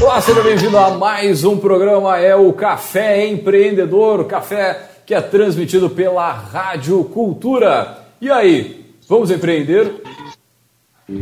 [0.00, 5.90] Olá, seja bem-vindo a mais um programa, é o Café Empreendedor, café que é transmitido
[5.90, 8.06] pela Rádio Cultura.
[8.20, 10.07] E aí, vamos empreender?
[11.10, 11.14] É,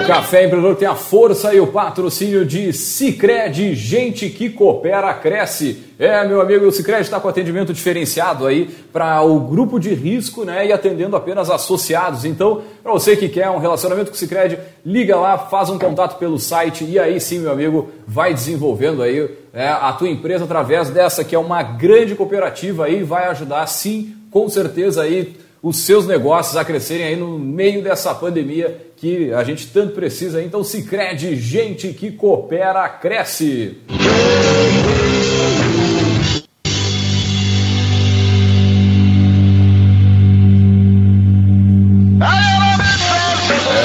[0.00, 5.84] o Café Empreendedor tem a força e o patrocínio de Cicred, gente que coopera, cresce.
[5.98, 10.44] É, meu amigo, o Cicred está com atendimento diferenciado aí para o grupo de risco,
[10.44, 12.24] né, e atendendo apenas associados.
[12.24, 16.18] Então, para você que quer um relacionamento com o Cicred, liga lá, faz um contato
[16.18, 20.88] pelo site e aí sim, meu amigo, vai desenvolvendo aí né, a tua empresa através
[20.88, 26.06] dessa que é uma grande cooperativa aí, vai ajudar sim, com certeza aí os seus
[26.06, 30.42] negócios a crescerem aí no meio dessa pandemia que a gente tanto precisa.
[30.42, 33.78] Então, se crede, gente que coopera, cresce.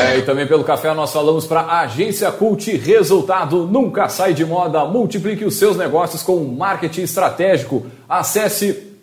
[0.01, 4.85] É, e também pelo café nós falamos para Agência Cult Resultado nunca sai de moda.
[4.85, 7.85] Multiplique os seus negócios com marketing estratégico.
[8.07, 8.95] Acesse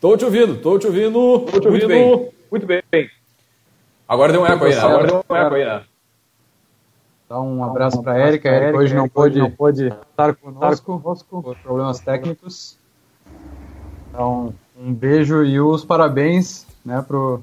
[0.00, 1.38] Tô te ouvindo, tô te ouvindo.
[1.38, 1.70] Tô te ouvindo.
[1.70, 2.30] Muito bem.
[2.50, 2.82] Muito bem.
[4.08, 4.80] Agora deu um eco aí, né?
[4.80, 5.82] Agora deu um eco aí, né?
[7.28, 8.50] Dá um abraço para a Erika.
[8.50, 12.76] A Erika hoje não pôde, não pôde estar conosco, conosco por problemas técnicos.
[14.08, 17.40] Então, um beijo e os parabéns né, pro,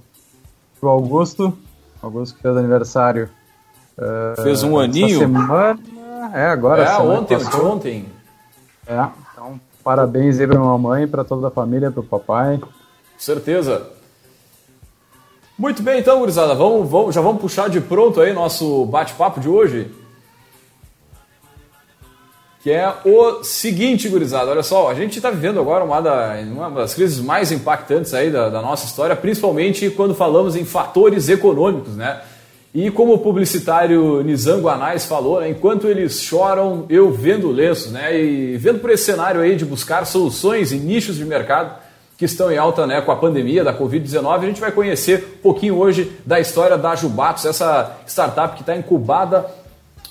[0.79, 1.57] pro Augusto.
[2.01, 3.29] Augusto que fez aniversário.
[3.97, 5.19] Uh, fez um aninho?
[5.19, 5.79] semana.
[6.33, 6.83] É, agora.
[6.83, 8.05] É, ontem, ontem.
[8.85, 12.57] É, então parabéns aí pra mamãe, pra toda a família, pro papai.
[12.57, 12.69] Com
[13.17, 13.87] certeza.
[15.57, 19.49] Muito bem, então, gurizada, vamos, vamos, já vamos puxar de pronto aí nosso bate-papo de
[19.49, 19.91] hoje.
[22.67, 26.69] Que é o seguinte, gurizada, olha só, a gente está vivendo agora uma, da, uma,
[26.69, 31.95] das crises mais impactantes aí da, da, nossa história, principalmente quando falamos em fatores econômicos,
[31.95, 32.19] né?
[32.75, 38.21] E como o publicitário Nizango Anais falou, né, enquanto eles choram, eu vendo lenços, né?
[38.21, 41.73] E vendo por esse cenário aí de buscar soluções em nichos de mercado
[42.17, 45.41] que estão em alta né, com a pandemia da Covid-19, a gente vai conhecer um
[45.41, 49.45] pouquinho hoje da história da Jubatos, essa startup que está incubada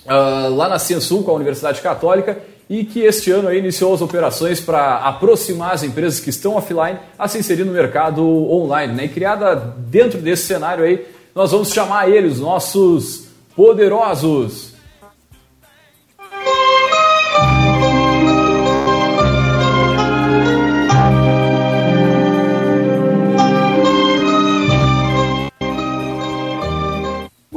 [0.06, 4.60] uh, lá na Ciensul, com a Universidade Católica, e que este ano iniciou as operações
[4.60, 8.92] para aproximar as empresas que estão offline a se inserir no mercado online.
[8.92, 9.04] Né?
[9.04, 14.75] E criada dentro desse cenário aí, nós vamos chamar eles, nossos poderosos.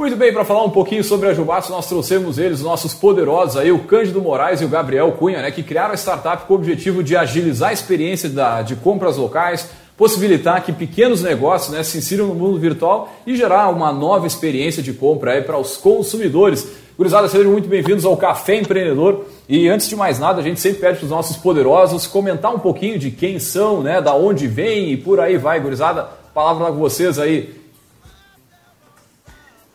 [0.00, 3.70] Muito bem, para falar um pouquinho sobre a Jubatos, nós trouxemos eles, nossos poderosos aí,
[3.70, 7.02] o Cândido Moraes e o Gabriel Cunha, né, que criaram a startup com o objetivo
[7.02, 12.28] de agilizar a experiência da, de compras locais, possibilitar que pequenos negócios né, se insiram
[12.28, 16.66] no mundo virtual e gerar uma nova experiência de compra aí para os consumidores.
[16.96, 19.26] Gurizada, sejam muito bem-vindos ao Café Empreendedor.
[19.46, 22.58] E antes de mais nada, a gente sempre pede para os nossos poderosos comentar um
[22.58, 26.08] pouquinho de quem são, né, da onde vêm e por aí vai, gurizada.
[26.32, 27.59] Palavra com vocês aí.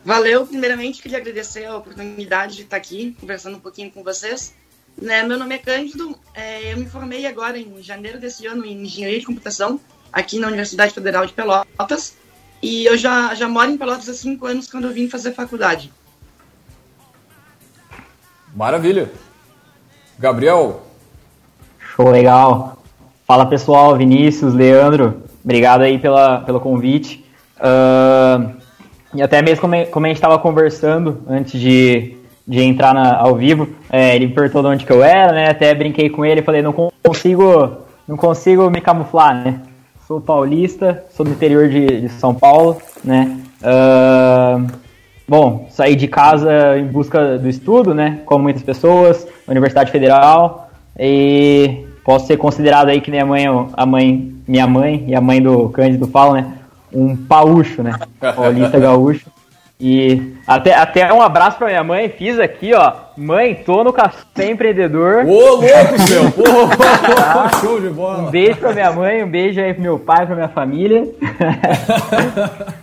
[0.05, 4.53] Valeu, primeiramente queria agradecer a oportunidade de estar aqui conversando um pouquinho com vocês.
[5.01, 8.83] Né, meu nome é Cândido, é, eu me formei agora em janeiro desse ano em
[8.83, 9.79] Engenharia de Computação,
[10.13, 12.15] aqui na Universidade Federal de Pelotas.
[12.61, 15.91] E eu já, já moro em Pelotas há cinco anos quando eu vim fazer faculdade.
[18.55, 19.11] Maravilha.
[20.19, 20.85] Gabriel.
[21.79, 22.81] Show legal.
[23.25, 27.25] Fala pessoal, Vinícius, Leandro, obrigado aí pela, pelo convite.
[27.57, 28.64] Uh,
[29.15, 32.17] e até mesmo como, como a gente estava conversando antes de,
[32.47, 35.50] de entrar na, ao vivo, é, ele me perguntou de onde que eu era, né?
[35.50, 36.73] Até brinquei com ele, falei, não
[37.03, 37.77] consigo,
[38.07, 39.62] não consigo me camuflar, né?
[40.07, 43.39] Sou paulista, sou do interior de, de São Paulo, né?
[43.62, 44.67] Uh,
[45.27, 48.19] bom, saí de casa em busca do estudo, né?
[48.25, 50.69] Como muitas pessoas, Universidade Federal,
[51.00, 55.41] e posso ser considerado aí que minha mãe, a mãe, minha mãe e a mãe
[55.41, 56.53] do Cândido falam, né?
[56.95, 58.00] Um paúcho, né?
[58.19, 59.30] Paulista gaúcho.
[59.80, 62.94] E até, até um abraço pra minha mãe, fiz aqui, ó.
[63.18, 65.25] Mãe, tô no café empreendedor.
[65.25, 65.65] Ô, louco,
[66.09, 66.31] meu!
[66.31, 66.44] Pô,
[67.59, 68.19] show de bola!
[68.19, 71.06] Um beijo pra minha mãe, um beijo aí pro meu pai, pra minha família.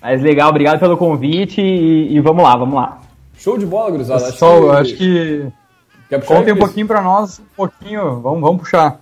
[0.00, 2.98] Mas legal, obrigado pelo convite e, e, vamos lá, vamos lá.
[3.36, 3.98] Show de bola.
[3.98, 5.46] Pessoal, acho que...
[6.10, 8.98] Acho que Contem um pouquinho pra nós, um pouquinho, vamos, vamos puxar.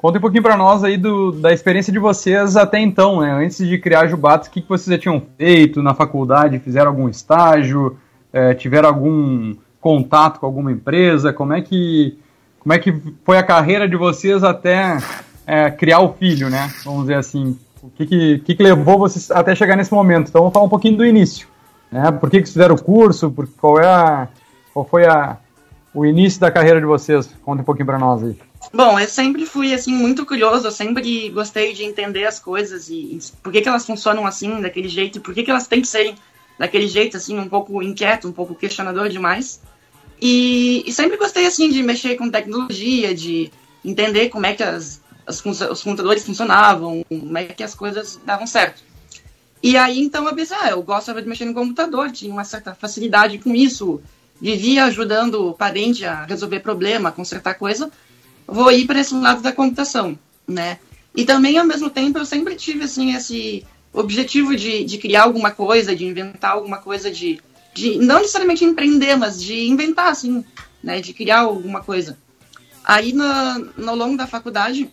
[0.00, 3.32] Conta um pouquinho para nós aí do, da experiência de vocês até então, né?
[3.32, 6.58] Antes de criar Jubatos, o que, que vocês já tinham feito na faculdade?
[6.58, 7.98] Fizeram algum estágio?
[8.32, 11.34] É, tiveram algum contato com alguma empresa?
[11.34, 12.18] Como é que,
[12.60, 12.94] como é que
[13.26, 14.96] foi a carreira de vocês até
[15.46, 16.72] é, criar o filho, né?
[16.82, 17.58] Vamos dizer assim.
[17.82, 20.28] O que, que, que, que levou vocês até chegar nesse momento?
[20.28, 21.46] Então vamos falar um pouquinho do início.
[21.92, 22.10] Né?
[22.10, 23.30] Por que, que fizeram o curso?
[23.30, 24.28] Por, qual, é a,
[24.72, 25.36] qual foi a,
[25.92, 27.30] o início da carreira de vocês?
[27.44, 28.49] Conta um pouquinho para nós aí.
[28.72, 32.94] Bom, eu sempre fui assim muito curioso, eu sempre gostei de entender as coisas e,
[32.94, 35.80] e por que, que elas funcionam assim, daquele jeito, e por que, que elas têm
[35.80, 36.14] que serem
[36.58, 39.60] daquele jeito assim, um pouco inquieto, um pouco questionador demais.
[40.20, 43.50] E, e sempre gostei assim de mexer com tecnologia, de
[43.82, 48.46] entender como é que as, as, os computadores funcionavam, como é que as coisas davam
[48.46, 48.82] certo.
[49.62, 52.74] E aí então eu pensei, ah, eu gostava de mexer no computador, tinha uma certa
[52.74, 54.00] facilidade com isso,
[54.40, 57.90] vivia ajudando o parente a resolver problema, consertar coisa
[58.50, 60.78] vou ir para esse lado da computação, né?
[61.14, 65.50] E também, ao mesmo tempo, eu sempre tive, assim, esse objetivo de, de criar alguma
[65.50, 67.40] coisa, de inventar alguma coisa, de,
[67.74, 70.44] de não necessariamente empreender, mas de inventar, assim,
[70.82, 71.00] né?
[71.00, 72.18] De criar alguma coisa.
[72.84, 74.90] Aí, no, no longo da faculdade,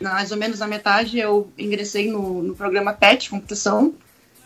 [0.00, 3.94] mais ou menos na metade, eu ingressei no, no programa PET, Computação,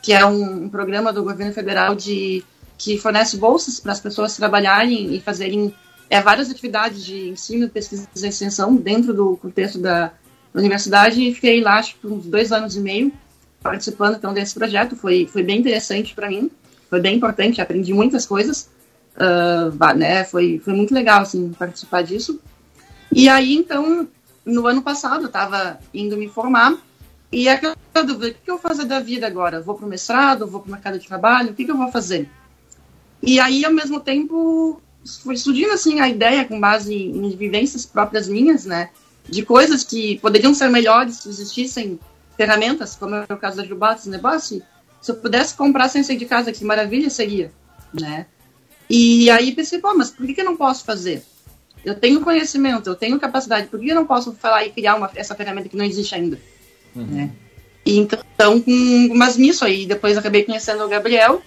[0.02, 2.44] que é um, um programa do governo federal de
[2.78, 5.74] que fornece bolsas para as pessoas trabalharem e fazerem
[6.10, 10.12] é, várias atividades de ensino, pesquisa e extensão dentro do contexto da
[10.52, 13.12] universidade e fiquei lá acho, por uns dois anos e meio
[13.62, 14.96] participando então desse projeto.
[14.96, 16.50] Foi, foi bem interessante para mim,
[16.88, 18.68] foi bem importante, aprendi muitas coisas.
[19.16, 22.40] Uh, né, foi, foi muito legal assim, participar disso.
[23.12, 24.08] E aí, então,
[24.44, 26.76] no ano passado, eu estava indo me formar
[27.30, 29.60] e aquela dúvida, o que eu vou fazer da vida agora?
[29.60, 31.92] Vou para o mestrado, vou para o mercado de trabalho, o que, que eu vou
[31.92, 32.28] fazer?
[33.22, 34.80] E aí, ao mesmo tempo,
[35.18, 38.90] foi surgindo assim a ideia com base em vivências próprias minhas, né,
[39.28, 41.98] de coisas que poderiam ser melhores se existissem
[42.36, 44.62] ferramentas, como é o caso da Jubatos Negócio,
[45.00, 47.52] se eu pudesse comprar sem sair de casa, que maravilha seria,
[47.92, 48.26] né?
[48.88, 51.22] E aí pensei, pô, mas por que, que eu não posso fazer?
[51.84, 55.10] Eu tenho conhecimento, eu tenho capacidade, por que eu não posso falar e criar uma,
[55.14, 56.38] essa ferramenta que não existe ainda?
[56.94, 57.04] Uhum.
[57.04, 57.30] Né?
[57.84, 58.62] E então,
[59.14, 61.40] mas nisso aí, depois acabei conhecendo o Gabriel,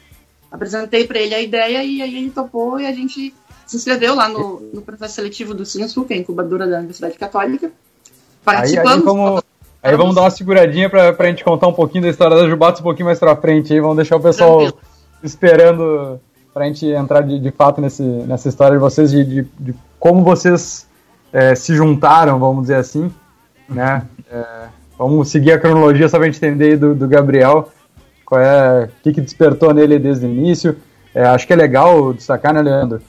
[0.51, 3.33] apresentei para ele a ideia e aí ele topou e a gente
[3.65, 7.17] se inscreveu lá no, no processo seletivo do Censo, que é a incubadora da Universidade
[7.17, 7.71] Católica.
[8.43, 8.91] Participamos.
[8.91, 9.43] Aí, aí, vamos,
[9.81, 12.81] aí vamos dar uma seguradinha para a gente contar um pouquinho da história da Jubatos
[12.81, 13.73] um pouquinho mais para frente.
[13.73, 14.79] Aí vamos deixar o pessoal Tranquilo.
[15.23, 16.19] esperando
[16.53, 19.75] para a gente entrar de, de fato nesse, nessa história de vocês, de, de, de
[19.99, 20.87] como vocês
[21.31, 23.11] é, se juntaram, vamos dizer assim.
[23.67, 24.03] Né?
[24.29, 24.45] É,
[24.97, 27.69] vamos seguir a cronologia só para a gente entender do, do Gabriel
[28.25, 30.75] qual é, o que, que despertou nele desde o início.
[31.13, 33.01] É, acho que é legal destacar, né, Leandro?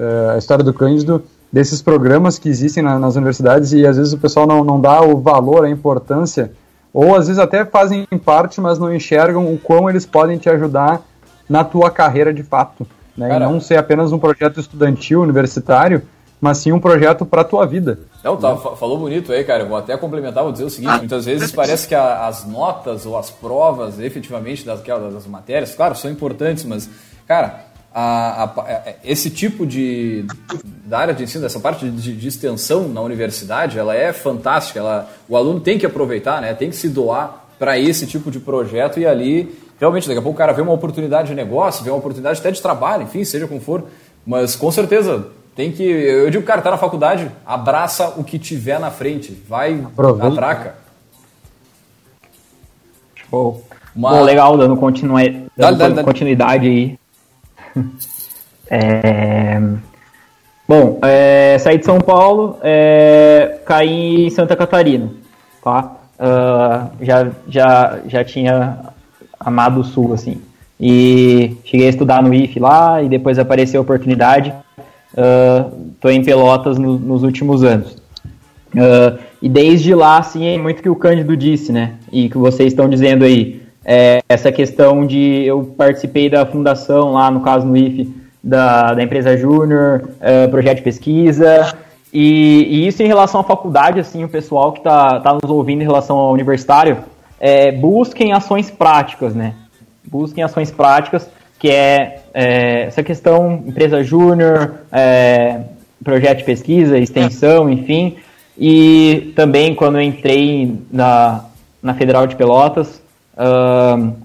[0.00, 4.12] Uh, a história do Cândido, desses programas que existem na, nas universidades e às vezes
[4.12, 6.52] o pessoal não, não dá o valor, a importância,
[6.92, 11.02] ou às vezes até fazem parte, mas não enxergam o quão eles podem te ajudar
[11.48, 12.86] na tua carreira de fato.
[13.16, 13.36] Né?
[13.36, 16.02] e não ser apenas um projeto estudantil, universitário,
[16.40, 17.98] mas sim um projeto para a tua vida.
[18.24, 19.64] Não, tá, falou bonito aí, cara.
[19.66, 23.18] vou até complementar, vou dizer o seguinte: muitas vezes parece que a, as notas ou
[23.18, 26.88] as provas, efetivamente, das, das matérias, claro, são importantes, mas,
[27.26, 27.64] cara,
[27.94, 30.24] a, a, a, esse tipo de
[30.84, 34.80] da área de ensino, essa parte de, de, extensão na universidade, ela é fantástica.
[34.80, 36.54] Ela, o aluno tem que aproveitar, né?
[36.54, 40.36] tem que se doar para esse tipo de projeto e ali, realmente, daqui a pouco
[40.36, 43.46] o cara vê uma oportunidade de negócio, vê uma oportunidade até de trabalho, enfim, seja
[43.46, 43.84] como for.
[44.26, 45.82] Mas com certeza tem que.
[45.82, 50.28] Eu digo, cara, tá na faculdade, abraça o que tiver na frente, vai, Aproveita.
[50.28, 50.74] atraca.
[53.28, 53.64] Show.
[53.94, 54.10] Uma...
[54.10, 54.76] Bom, legal, dando,
[55.56, 56.99] dando dá, dá, continuidade aí.
[58.70, 59.60] é...
[60.68, 65.10] Bom, é, saí de São Paulo, é, caí em Santa Catarina,
[65.64, 65.96] tá?
[66.20, 68.78] Uh, já, já, já tinha
[69.40, 70.40] amado o Sul, assim.
[70.78, 74.52] E cheguei a estudar no IF lá e depois apareceu a oportunidade.
[75.10, 77.96] Estou uh, em Pelotas no, nos últimos anos.
[78.74, 81.94] Uh, e desde lá, assim, é muito que o Cândido disse, né?
[82.12, 83.59] E que vocês estão dizendo aí.
[83.92, 88.08] É, essa questão de eu participei da fundação lá, no caso no IF,
[88.40, 91.74] da, da empresa Júnior, uh, projeto de pesquisa.
[92.12, 95.82] E, e, isso em relação à faculdade, assim, o pessoal que está tá nos ouvindo
[95.82, 96.98] em relação ao universitário,
[97.40, 99.54] é, busquem ações práticas, né?
[100.04, 101.28] Busquem ações práticas,
[101.58, 105.62] que é, é essa questão empresa júnior, é,
[106.04, 108.18] projeto de pesquisa, extensão, enfim.
[108.56, 111.44] E também quando eu entrei na,
[111.82, 112.99] na Federal de Pelotas,
[113.40, 114.16] uh,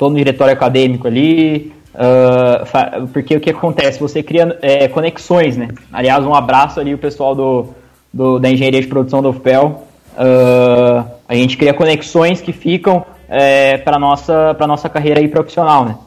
[0.00, 3.98] no diretório acadêmico ali, uh, porque o que acontece?
[4.00, 5.68] Você cria é, conexões, né?
[5.92, 7.68] Aliás, um abraço ali o pessoal do,
[8.12, 9.86] do da engenharia de produção do UFPEL.
[10.12, 15.84] Uh, a gente cria conexões que ficam é, para nossa para nossa carreira aí profissional,
[15.84, 15.98] né?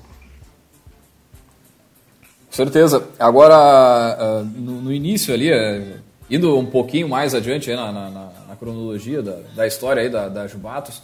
[2.49, 3.07] Certeza.
[3.19, 5.97] Agora, no, no início ali, é,
[6.29, 10.47] indo um pouquinho mais adiante na, na, na, cronologia da, da história aí da, da
[10.47, 11.03] Jubatos,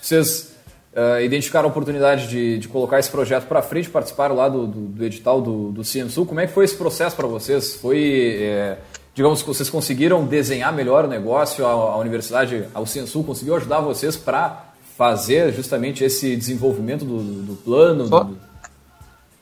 [0.00, 0.53] vocês
[0.94, 4.80] uh, identificaram a oportunidade de, de colocar esse projeto para frente, participaram lá do, do,
[4.80, 6.24] do edital do, do Ciensul.
[6.24, 7.74] Como é que foi esse processo para vocês?
[7.74, 8.78] Foi, é,
[9.14, 13.80] digamos que vocês conseguiram desenhar melhor o negócio, a, a universidade, o Ciensul conseguiu ajudar
[13.80, 18.06] vocês para fazer justamente esse desenvolvimento do, do plano?
[18.06, 18.38] Só, do...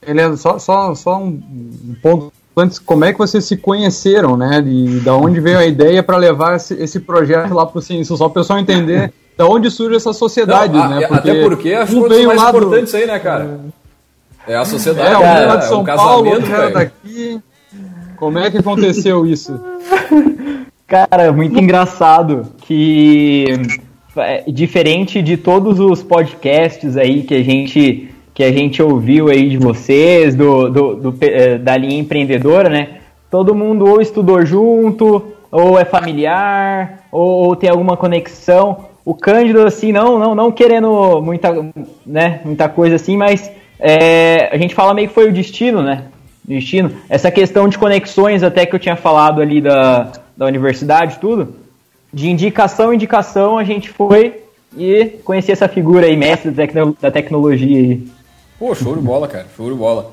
[0.04, 1.40] Helena, só, só, só um,
[1.88, 4.62] um ponto antes, como é que vocês se conheceram, né?
[4.66, 8.16] E da onde veio a ideia para levar esse, esse, projeto lá para o Ciência,
[8.16, 11.06] só o pessoal entender da onde surge essa sociedade, Não, né?
[11.06, 13.60] Porque até porque as coisas mais importantes aí, né, cara?
[14.46, 17.40] É a sociedade, é, cara, de São é um Paulo, casamento, daqui.
[18.16, 19.58] Como é que aconteceu isso?
[20.86, 23.46] Cara, muito engraçado que
[24.16, 29.48] é, diferente de todos os podcasts aí que a gente que a gente ouviu aí
[29.48, 31.14] de vocês, do, do, do,
[31.60, 32.88] da linha empreendedora, né?
[33.30, 38.86] Todo mundo ou estudou junto, ou é familiar, ou, ou, tem alguma conexão.
[39.04, 41.50] O Cândido, assim, não, não, não querendo muita,
[42.06, 46.04] né, muita coisa assim, mas é, a gente fala meio que foi o destino, né?
[46.44, 46.92] Destino.
[47.08, 51.54] Essa questão de conexões, até que eu tinha falado ali da, da universidade, tudo.
[52.12, 54.42] De indicação em indicação, a gente foi
[54.76, 58.06] e conheci essa figura aí, mestre da, tecno, da tecnologia aí.
[58.58, 59.46] Pô, show de bola, cara.
[59.56, 60.12] Show de bola.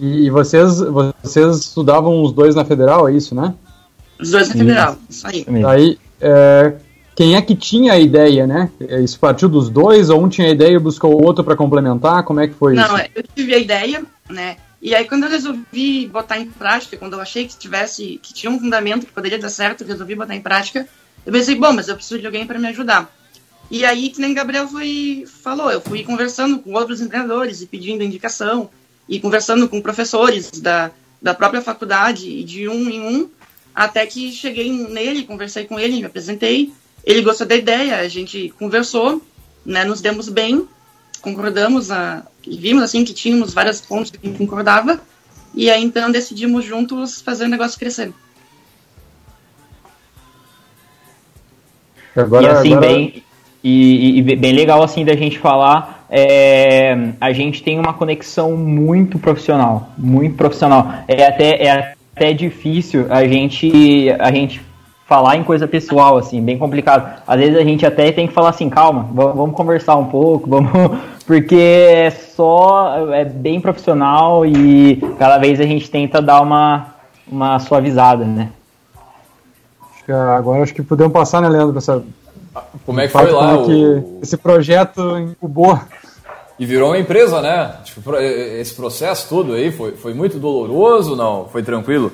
[0.00, 0.78] E vocês,
[1.22, 3.54] vocês estudavam os dois na federal, é isso, né?
[4.20, 5.46] Os dois na federal, isso aí.
[5.64, 6.72] Aí, é,
[7.16, 8.70] quem é que tinha a ideia, né?
[9.02, 12.22] Isso partiu dos dois, ou um tinha a ideia e buscou o outro para complementar?
[12.24, 13.08] Como é que foi Não, isso?
[13.14, 14.58] eu tive a ideia, né?
[14.82, 18.52] E aí quando eu resolvi botar em prática, quando eu achei que tivesse, que tinha
[18.52, 20.86] um fundamento que poderia dar certo, eu resolvi botar em prática,
[21.24, 23.10] eu pensei, bom, mas eu preciso de alguém para me ajudar.
[23.70, 28.04] E aí, que nem Gabriel foi, falou, eu fui conversando com outros empreendedores e pedindo
[28.04, 28.68] indicação,
[29.08, 33.30] e conversando com professores da, da própria faculdade, e de um em um,
[33.74, 36.72] até que cheguei nele, conversei com ele, me apresentei,
[37.06, 39.22] ele gostou da ideia, a gente conversou,
[39.64, 40.66] né, nos demos bem,
[41.22, 45.00] concordamos, a, e vimos assim que tínhamos vários pontos que concordava,
[45.54, 48.12] e aí então decidimos juntos fazer o negócio crescer.
[52.16, 52.88] Agora, e assim, agora...
[52.88, 53.22] bem,
[53.62, 59.18] e, e, bem legal assim da gente falar, é, a gente tem uma conexão muito
[59.18, 61.04] profissional, muito profissional.
[61.06, 64.60] É até, é até difícil a gente, a gente
[65.06, 67.22] falar em coisa pessoal, assim, bem complicado.
[67.26, 70.70] Às vezes a gente até tem que falar assim, calma, vamos conversar um pouco, vamos.
[71.26, 73.12] Porque é só.
[73.12, 76.94] é bem profissional e cada vez a gente tenta dar uma,
[77.26, 78.50] uma suavizada, né?
[80.36, 82.00] Agora acho que podemos passar, né, Leandro, essa
[82.84, 83.58] como é que foi lá?
[83.58, 83.66] O...
[83.66, 85.78] Que esse projeto incubou.
[86.58, 87.74] E virou uma empresa, né?
[87.84, 91.46] Tipo, esse processo todo aí foi, foi muito doloroso, não?
[91.48, 92.12] Foi tranquilo?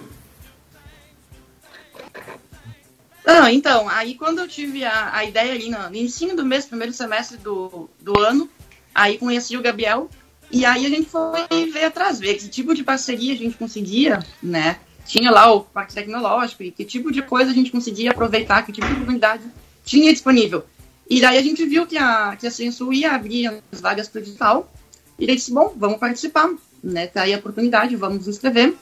[3.24, 6.66] Não, então, aí quando eu tive a, a ideia ali no, no ensino do mês,
[6.66, 8.48] primeiro semestre do, do ano,
[8.94, 10.10] aí conheci o Gabriel,
[10.50, 14.24] e aí a gente foi ver atrás, ver que tipo de parceria a gente conseguia,
[14.42, 14.76] né?
[15.06, 18.72] Tinha lá o parque tecnológico e que tipo de coisa a gente conseguia aproveitar, que
[18.72, 19.42] tipo de oportunidade
[19.84, 20.64] tinha disponível.
[21.08, 24.20] E daí a gente viu que a, que a Censu ia abrir as vagas para
[24.20, 24.72] o digital.
[25.18, 26.50] E daí disse, bom, vamos participar,
[26.82, 27.06] né?
[27.06, 28.74] Tá aí a oportunidade, vamos nos inscrever.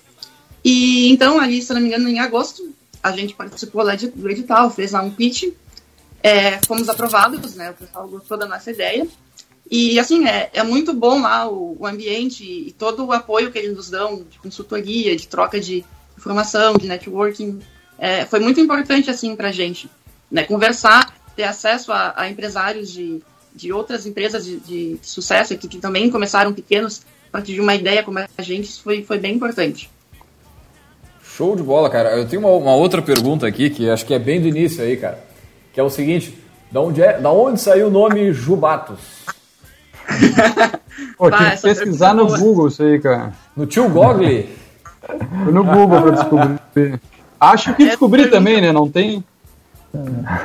[0.65, 4.71] E então, ali, se não me engano, em agosto, a gente participou lá do edital,
[4.71, 5.45] fez lá um pitch.
[6.23, 7.71] É, fomos aprovados, né?
[7.71, 9.07] O pessoal gostou da nossa ideia.
[9.71, 13.59] E, assim, é, é muito bom lá o, o ambiente e todo o apoio que
[13.59, 15.85] eles nos dão de consultoria, de troca de
[16.19, 17.61] informação, de networking.
[17.99, 19.89] É, foi muito importante, assim, pra gente.
[20.31, 20.45] Né?
[20.45, 23.23] Conversar, ter acesso a, a empresários de,
[23.55, 27.75] de outras empresas de, de sucesso aqui, que também começaram pequenos, a partir de uma
[27.75, 29.89] ideia como a gente, foi, foi bem importante.
[31.41, 32.11] Show de bola, cara.
[32.11, 34.95] Eu tenho uma, uma, outra pergunta aqui, que acho que é bem do início aí,
[34.95, 35.19] cara.
[35.73, 36.39] Que é o seguinte,
[36.71, 39.01] da onde, é, da onde saiu o nome Jubatos?
[41.17, 43.33] Pô, tinha que pesquisar no Google isso aí, cara.
[43.57, 44.55] No tio Gogli?
[45.01, 47.01] Foi no Google pra descobrir.
[47.41, 48.71] Acho que descobri também, né?
[48.71, 49.25] Não tem...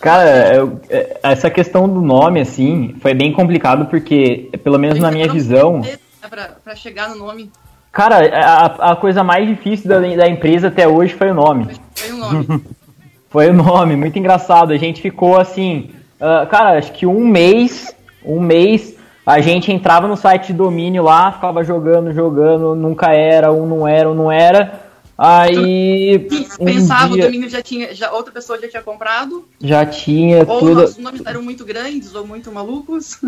[0.00, 5.12] Cara, eu, é, essa questão do nome, assim, foi bem complicado porque, pelo menos na
[5.12, 5.80] minha visão.
[6.28, 7.52] Pra, pra chegar no nome.
[7.92, 11.68] Cara, a, a coisa mais difícil da, da empresa até hoje foi o nome.
[11.94, 12.64] Foi o nome.
[13.28, 14.72] foi o nome, muito engraçado.
[14.72, 15.90] A gente ficou assim.
[16.16, 17.94] Uh, cara, acho que um mês.
[18.24, 18.96] Um mês.
[19.24, 23.86] A gente entrava no site de domínio lá, ficava jogando, jogando, nunca era, um não
[23.86, 24.88] era, um não era.
[25.18, 26.28] Aí.
[26.60, 27.24] Um pensava, dia...
[27.24, 27.92] o domínio já tinha.
[27.94, 29.46] Já, outra pessoa já tinha comprado.
[29.60, 30.44] Já tinha.
[30.46, 30.74] Ou tudo...
[30.76, 33.20] nossos nomes eram muito grandes ou muito malucos.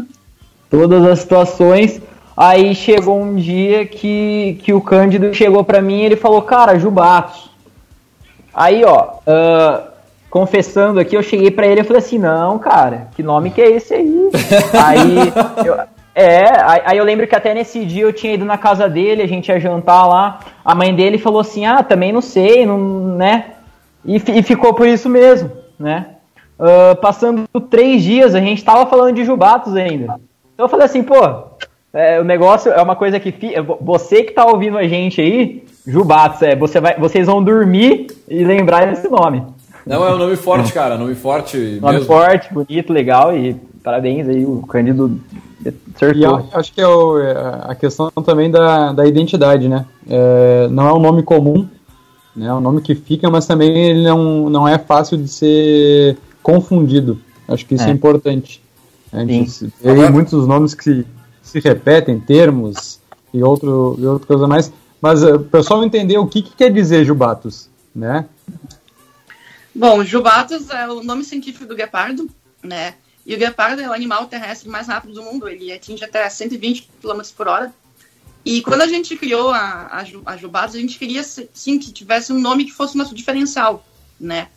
[0.71, 2.01] Todas as situações.
[2.43, 6.79] Aí chegou um dia que, que o Cândido chegou para mim e ele falou, cara,
[6.79, 7.51] Jubatos.
[8.55, 9.83] Aí, ó, uh,
[10.31, 13.71] confessando aqui, eu cheguei para ele e falei assim, não, cara, que nome que é
[13.71, 14.31] esse aí?
[14.83, 15.77] aí, eu,
[16.15, 16.47] é,
[16.87, 19.51] aí eu lembro que até nesse dia eu tinha ido na casa dele, a gente
[19.51, 22.79] ia jantar lá, a mãe dele falou assim, ah, também não sei, não,
[23.19, 23.51] né?
[24.03, 26.07] E, e ficou por isso mesmo, né?
[26.59, 30.19] Uh, passando três dias, a gente tava falando de Jubatos ainda.
[30.55, 31.50] Então eu falei assim, pô,
[31.93, 33.35] é, o negócio é uma coisa que
[33.81, 38.45] você que tá ouvindo a gente aí, Jubatos, é, você vai, vocês vão dormir e
[38.45, 39.43] lembrar desse nome.
[39.85, 42.07] Não, é um nome forte, cara, nome forte Nome mesmo.
[42.07, 45.19] forte, bonito, legal e parabéns aí, o Cândido
[45.95, 46.47] acertou.
[46.53, 47.33] E acho que é, o, é
[47.63, 49.87] a questão também da, da identidade, né?
[50.09, 51.67] É, não é um nome comum,
[52.37, 52.47] né?
[52.47, 57.19] é um nome que fica, mas também ele não, não é fácil de ser confundido.
[57.49, 58.63] Acho que isso é, é importante.
[59.13, 61.05] A gente vê muitos nomes que
[61.51, 63.01] se repetem termos
[63.35, 64.73] e, outro, e outra coisa mais.
[65.01, 68.27] Mas uh, o pessoal entender o que, que quer dizer Jubatus, né?
[69.75, 72.29] Bom, Jubatus é o nome científico do guepardo,
[72.63, 72.95] né?
[73.27, 75.49] E o guepardo é o animal terrestre mais rápido do mundo.
[75.49, 77.73] Ele atinge até 120 km por hora.
[78.45, 82.33] E quando a gente criou a, a, a Jubatus, a gente queria, sim, que tivesse
[82.33, 83.85] um nome que fosse nosso diferencial,
[84.19, 84.49] né?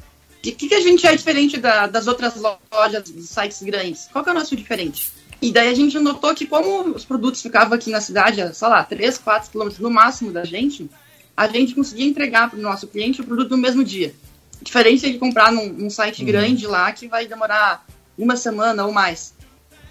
[0.43, 4.09] E o que, que a gente é diferente da, das outras lojas, dos sites grandes?
[4.11, 5.11] Qual que é o nosso diferente?
[5.43, 8.81] E daí a gente notou que como os produtos ficavam aqui na cidade, sei lá,
[8.81, 10.89] 3, 4 quilômetros no máximo da gente,
[11.35, 14.15] a gente conseguia entregar para o nosso cliente o produto no mesmo dia.
[14.61, 16.27] Diferente de comprar num, num site uhum.
[16.27, 17.85] grande lá que vai demorar
[18.17, 19.33] uma semana ou mais.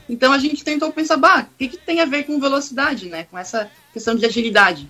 [0.09, 3.25] Então a gente tentou pensar, bah, o que, que tem a ver com velocidade, né?
[3.25, 4.89] Com essa questão de agilidade.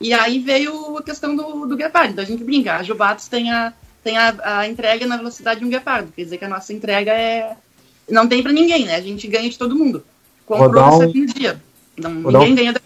[0.00, 2.14] E aí veio a questão do, do guepardo.
[2.14, 5.66] Então a gente brinca, a Jubatos tem a, tem a, a entrega na velocidade de
[5.66, 6.10] um guepardo.
[6.10, 7.56] Quer dizer que a nossa entrega é
[8.10, 8.96] não tem para ninguém, né?
[8.96, 10.02] A gente ganha de todo mundo.
[10.46, 11.06] Comprou um...
[11.06, 11.60] no dia.
[11.96, 12.56] Não, ninguém um...
[12.56, 12.80] ganha da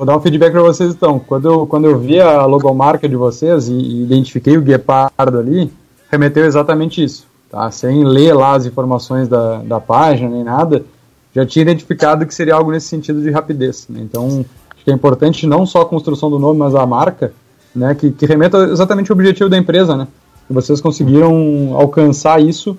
[0.00, 1.18] Vou dar um feedback para vocês então.
[1.18, 5.70] Quando eu, quando eu vi a logomarca de vocês e, e identifiquei o guepardo ali,
[6.10, 7.26] remeteu exatamente isso.
[7.50, 7.70] Tá?
[7.70, 10.86] Sem ler lá as informações da, da página nem nada,
[11.34, 13.88] já tinha identificado que seria algo nesse sentido de rapidez.
[13.90, 14.00] Né?
[14.02, 14.42] Então,
[14.74, 17.34] acho que é importante não só a construção do nome, mas a marca,
[17.74, 17.94] né?
[17.94, 19.94] que, que remeta exatamente ao objetivo da empresa.
[19.96, 20.08] Né?
[20.48, 22.74] E vocês conseguiram alcançar isso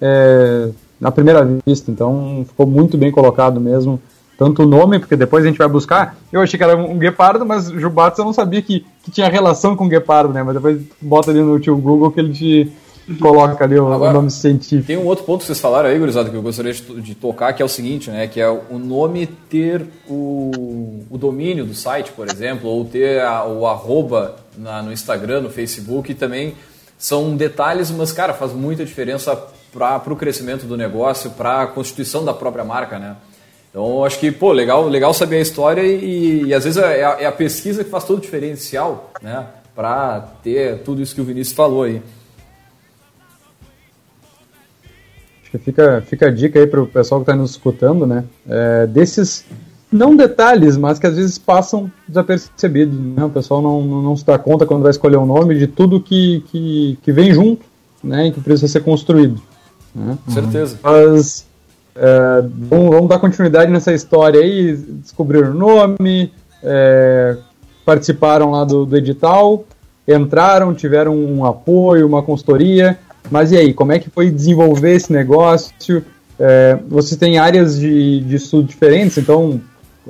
[0.00, 0.70] é,
[1.04, 1.90] na primeira vista.
[1.90, 4.00] Então ficou muito bem colocado mesmo.
[4.38, 6.16] Tanto o nome, porque depois a gente vai buscar.
[6.32, 9.76] Eu achei que era um guepardo, mas Jubatos eu não sabia que, que tinha relação
[9.76, 10.42] com guepardo, né?
[10.42, 12.72] Mas depois bota ali no tio Google que ele te
[13.20, 14.86] coloca ali o, Agora, nome científico.
[14.86, 17.52] Tem um outro ponto que vocês falaram aí, gurizada, que eu gostaria de, de, tocar,
[17.52, 18.26] que é o seguinte, né?
[18.26, 23.44] Que é o nome ter o, o domínio do site, por exemplo, ou ter a,
[23.44, 26.54] o arroba na, no Instagram, no Facebook, também
[26.98, 29.40] são detalhes, mas, cara, faz muita diferença
[29.74, 33.16] para o crescimento do negócio, para a constituição da própria marca, né?
[33.74, 37.22] Então, acho que, pô, legal, legal saber a história e, e às vezes é a,
[37.22, 39.46] é a, pesquisa que faz todo o diferencial, né?
[39.74, 42.00] Para ter tudo isso que o Vinícius falou aí.
[45.42, 48.22] Acho que fica, fica a dica aí para o pessoal que está nos escutando, né?
[48.48, 49.44] É, desses,
[49.90, 53.24] não detalhes, mas que às vezes passam desapercebidos, né?
[53.24, 56.00] O pessoal não, não, não se dá conta quando vai escolher um nome de tudo
[56.00, 57.66] que, que, que vem junto,
[58.04, 58.28] né?
[58.28, 59.42] E que precisa ser construído.
[59.94, 60.18] Né?
[60.28, 60.78] Certeza.
[60.82, 61.46] Mas
[61.94, 62.42] é,
[63.08, 64.76] dar continuidade nessa história aí.
[64.76, 67.36] Descobriram o nome, é,
[67.84, 69.64] participaram lá do, do, edital,
[70.06, 72.98] entraram, tiveram um apoio, uma consultoria.
[73.30, 76.04] Mas e aí, como é que foi desenvolver esse negócio?
[76.38, 79.60] é, você tem áreas de, de estudo diferentes, então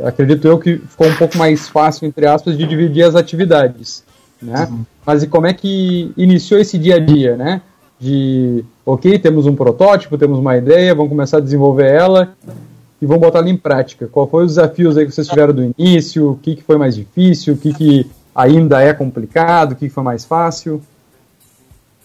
[0.03, 4.03] acredito eu que ficou um pouco mais fácil, entre aspas, de dividir as atividades,
[4.41, 4.67] né?
[4.71, 4.85] Uhum.
[5.05, 7.61] Mas e como é que iniciou esse dia a dia, né?
[8.01, 12.35] De, ok, temos um protótipo, temos uma ideia, vamos começar a desenvolver ela
[13.01, 14.09] e vamos botar ela em prática.
[14.11, 16.33] Qual foi os desafios aí que vocês tiveram do início?
[16.33, 17.55] O que, que foi mais difícil?
[17.55, 19.73] O que, que ainda é complicado?
[19.73, 20.83] O que, que foi mais fácil?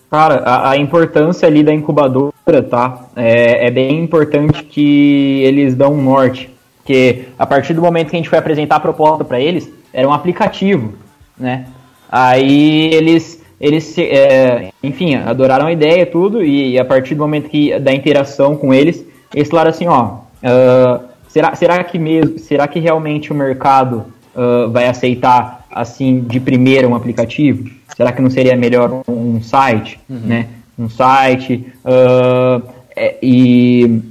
[0.10, 3.06] Cara, a, a, importância ali da incubadora, tá?
[3.16, 6.50] É, é, bem importante que eles dão um norte.
[6.78, 10.08] Porque a partir do momento que a gente foi apresentar a proposta para eles, era
[10.08, 10.94] um aplicativo,
[11.38, 11.68] né?
[12.12, 17.50] Aí eles, eles é, enfim, adoraram a ideia tudo, e, e, a partir do momento
[17.50, 22.68] que da interação com eles, eles falaram assim, ó, uh, será, será que mesmo, será
[22.68, 27.70] que realmente o mercado uh, vai aceitar assim de primeira um aplicativo?
[27.96, 30.22] Será que não seria melhor um site, uhum.
[30.24, 30.48] né?
[30.78, 32.64] Um site uh,
[32.96, 34.02] é, e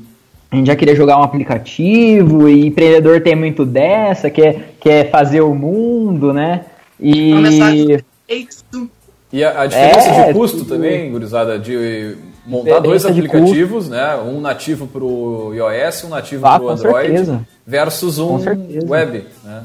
[0.50, 5.40] a gente já queria jogar um aplicativo e empreendedor tem muito dessa, quer, quer fazer
[5.40, 6.64] o mundo, né?
[7.00, 7.32] E
[9.32, 14.16] e a, a diferença é, de custo tipo, também, gurizada, de montar dois aplicativos, né?
[14.16, 17.46] Um nativo para o iOS, um nativo ah, para o Android, certeza.
[17.66, 18.38] versus um
[18.88, 19.64] web, né?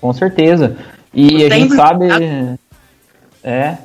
[0.00, 0.76] Com certeza.
[1.12, 2.06] E a gente sabe.
[3.42, 3.78] É.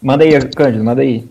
[0.00, 1.28] Manda aí, Cândido, manda aí.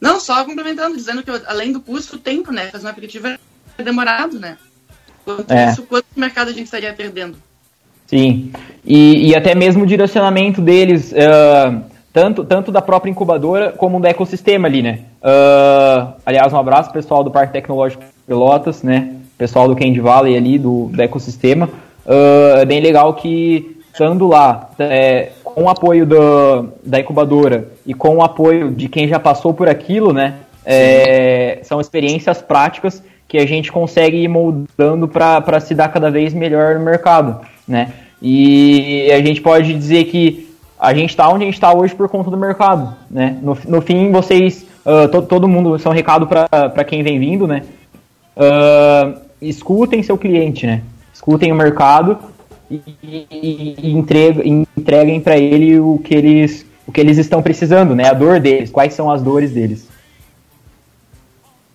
[0.00, 2.68] Não, só complementando, dizendo que além do custo, o tempo, né?
[2.68, 4.56] Fazer um aplicativo é demorado, né?
[5.22, 5.70] Quanto é.
[5.70, 7.36] isso, quanto mercado a gente estaria perdendo?
[8.10, 8.50] Sim.
[8.84, 11.80] E, e até mesmo o direcionamento deles, uh,
[12.12, 14.98] tanto, tanto da própria incubadora como do ecossistema ali, né?
[15.22, 19.14] Uh, aliás, um abraço pessoal do Parque Tecnológico Pelotas, né?
[19.38, 21.68] Pessoal do Candy Valley ali, do, do ecossistema.
[22.04, 27.94] Uh, é bem legal que, estando lá, é, com o apoio do, da incubadora e
[27.94, 30.34] com o apoio de quem já passou por aquilo, né?
[30.66, 36.34] É, são experiências práticas que a gente consegue ir moldando para se dar cada vez
[36.34, 37.92] melhor no mercado, né?
[38.20, 42.08] E a gente pode dizer que a gente está onde a gente está hoje por
[42.08, 43.38] conta do mercado, né?
[43.40, 47.18] No, no fim, vocês, uh, to, todo mundo, isso é um recado para quem vem
[47.18, 47.62] vindo, né?
[48.36, 50.82] Uh, escutem seu cliente, né?
[51.14, 52.18] Escutem o mercado
[52.70, 58.08] e, e, e entreguem, para ele o que eles o que eles estão precisando, né?
[58.08, 59.88] A dor deles, quais são as dores deles.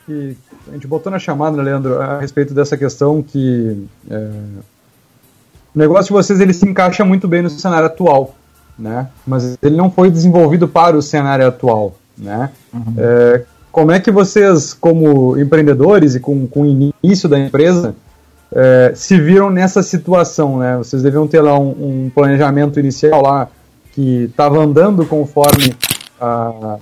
[0.09, 0.35] E
[0.67, 4.29] a gente botou na chamada, né, Leandro, a respeito dessa questão que é,
[5.75, 8.33] o negócio de vocês ele se encaixa muito bem no cenário atual,
[8.77, 9.07] né?
[9.27, 12.49] Mas ele não foi desenvolvido para o cenário atual, né?
[12.73, 12.93] Uhum.
[12.97, 16.65] É, como é que vocês, como empreendedores e com, com o
[17.03, 17.93] início da empresa,
[18.53, 20.77] é, se viram nessa situação, né?
[20.77, 23.49] Vocês deviam ter lá um, um planejamento inicial lá
[23.91, 25.75] que estava andando conforme
[26.19, 26.77] a,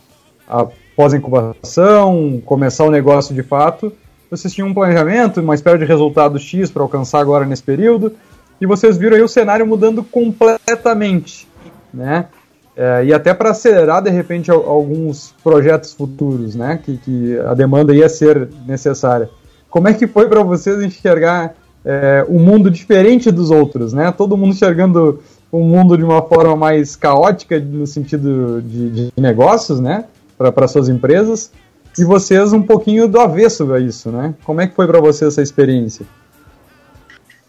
[0.48, 3.92] a pós-incubação, começar o negócio de fato,
[4.30, 8.14] vocês tinham um planejamento, uma espécie de resultado X para alcançar agora nesse período,
[8.60, 11.48] e vocês viram aí o cenário mudando completamente,
[11.94, 12.28] né?
[12.76, 16.80] É, e até para acelerar, de repente, alguns projetos futuros, né?
[16.84, 19.30] Que, que a demanda ia ser necessária.
[19.70, 21.54] Como é que foi para vocês enxergar
[21.86, 24.12] é, um mundo diferente dos outros, né?
[24.12, 29.80] Todo mundo enxergando o mundo de uma forma mais caótica no sentido de, de negócios,
[29.80, 30.06] né?
[30.38, 31.52] para suas empresas
[31.98, 34.34] e vocês um pouquinho do avesso a isso, né?
[34.44, 36.06] Como é que foi para você essa experiência?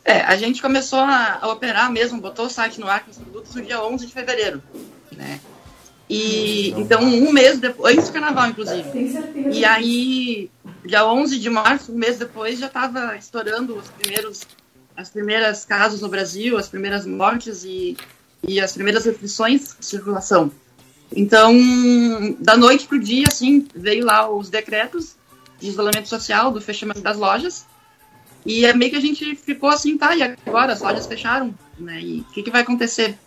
[0.05, 3.17] É, a gente começou a, a, operar mesmo, botou o site no ar com os
[3.17, 4.63] produtos no dia 11 de fevereiro,
[5.13, 5.41] né?
[6.09, 8.87] E então um mês depois, antes do carnaval, inclusive.
[9.51, 10.51] E aí,
[10.85, 14.43] dia 11 de março, um mês depois, já estava estourando os primeiros,
[14.95, 17.97] as primeiras casos no Brasil, as primeiras mortes e,
[18.47, 20.53] e as primeiras restrições de circulação.
[21.11, 21.55] Então,
[22.39, 25.17] da noite pro dia, assim, veio lá os decretos
[25.59, 27.65] de isolamento social, do fechamento das lojas.
[28.45, 32.01] E é meio que a gente ficou assim, tá, e agora as lojas fecharam, né?
[32.01, 33.19] E o que, que vai acontecer?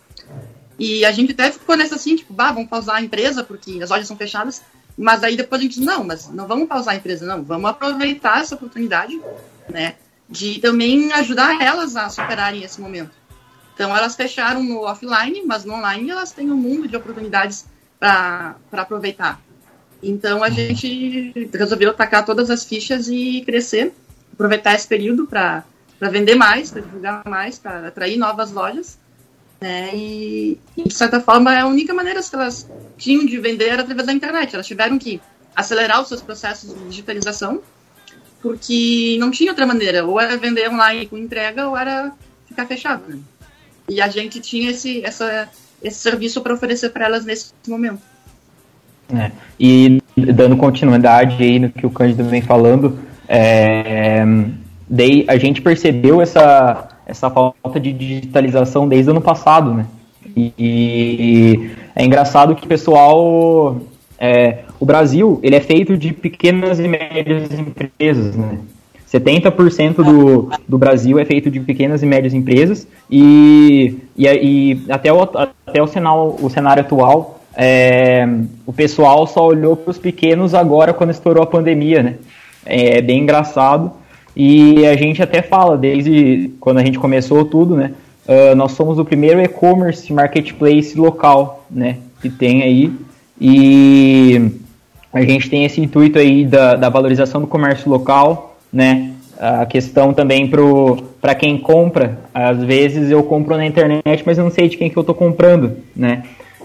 [0.79, 3.89] E a gente até ficou nessa assim, tipo, bah, vamos pausar a empresa, porque as
[3.89, 4.61] lojas são fechadas.
[4.97, 7.43] Mas aí depois a gente, não, mas não vamos pausar a empresa, não.
[7.43, 9.19] Vamos aproveitar essa oportunidade,
[9.69, 9.95] né?
[10.29, 13.11] De também ajudar elas a superarem esse momento.
[13.73, 17.65] Então elas fecharam no offline, mas no online elas têm um mundo de oportunidades
[17.99, 19.39] para aproveitar.
[20.01, 23.93] Então a gente resolveu tacar todas as fichas e crescer,
[24.37, 25.65] aproveitar esse período para
[25.99, 28.99] vender mais, para divulgar mais, para atrair novas lojas.
[29.59, 29.89] Né?
[29.95, 34.13] E, de certa forma, a única maneira que elas tinham de vender era através da
[34.13, 34.53] internet.
[34.53, 35.19] Elas tiveram que
[35.55, 37.61] acelerar os seus processos de digitalização,
[38.41, 40.05] porque não tinha outra maneira.
[40.05, 42.13] Ou era vender online com entrega, ou era
[42.47, 43.03] ficar fechado.
[43.07, 43.19] Né?
[43.89, 45.49] E a gente tinha esse, essa
[45.81, 48.01] esse serviço para oferecer para elas nesse momento.
[49.13, 49.31] É.
[49.59, 54.25] E dando continuidade aí no que o Cândido vem falando, é,
[54.89, 59.85] daí a gente percebeu essa, essa falta de digitalização desde o ano passado, né?
[60.35, 63.77] E, e é engraçado que o pessoal,
[64.19, 68.59] é, o Brasil, ele é feito de pequenas e médias empresas, né?
[69.11, 75.13] 70% do, do Brasil é feito de pequenas e médias empresas e, e, e até,
[75.13, 78.27] o, até o, cenário, o cenário atual, é,
[78.65, 82.15] o pessoal só olhou para os pequenos agora quando estourou a pandemia, né?
[82.67, 83.91] É, é bem engraçado
[84.35, 87.93] e a gente até fala, desde quando a gente começou tudo, né?
[88.27, 91.97] Uh, nós somos o primeiro e-commerce marketplace local, né?
[92.21, 92.93] Que tem aí
[93.41, 94.51] e
[95.11, 99.11] a gente tem esse intuito aí da, da valorização do comércio local, né?
[99.39, 100.49] A questão também
[101.21, 104.89] para quem compra, às vezes eu compro na internet, mas eu não sei de quem
[104.89, 106.23] que eu estou comprando, né?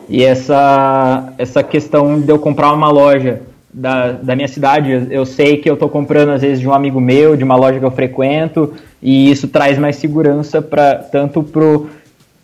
[0.09, 3.41] E essa, essa questão de eu comprar uma loja
[3.73, 7.01] da, da minha cidade, eu sei que eu estou comprando às vezes de um amigo
[7.01, 11.89] meu, de uma loja que eu frequento, e isso traz mais segurança para tanto pro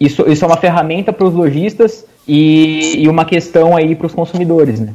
[0.01, 4.15] isso, isso é uma ferramenta para os lojistas e, e uma questão aí para os
[4.15, 4.95] consumidores, né?